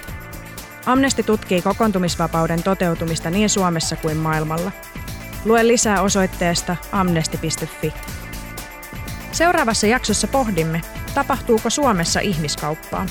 Amnesti 0.85 1.23
tutkii 1.23 1.61
kokoontumisvapauden 1.61 2.63
toteutumista 2.63 3.29
niin 3.29 3.49
Suomessa 3.49 3.95
kuin 3.95 4.17
maailmalla. 4.17 4.71
Lue 5.45 5.67
lisää 5.67 6.01
osoitteesta 6.01 6.75
amnesti.fi. 6.91 7.93
Seuraavassa 9.31 9.87
jaksossa 9.87 10.27
pohdimme, 10.27 10.81
tapahtuuko 11.13 11.69
Suomessa 11.69 12.19
ihmiskauppaa. 12.19 13.05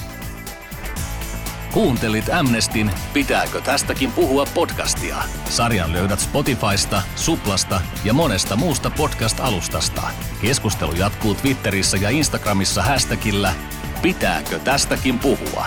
Kuuntelit 1.73 2.29
Amnestin 2.29 2.91
Pitääkö 3.12 3.61
tästäkin 3.61 4.12
puhua 4.12 4.47
podcastia? 4.55 5.16
Sarjan 5.51 5.93
löydät 5.93 6.20
Spotifysta, 6.20 7.03
Suplasta 7.16 7.81
ja 8.05 8.12
monesta 8.12 8.57
muusta 8.57 8.91
podcast-alustasta. 8.91 10.03
Keskustelu 10.43 10.93
jatkuu 10.93 11.35
Twitterissä 11.35 11.97
ja 11.97 12.11
Instagramissa 12.11 12.83
hashtagillä 12.83 13.55
Pitääkö 14.03 14.59
tästäkin 14.59 15.18
puhua? 15.18 15.66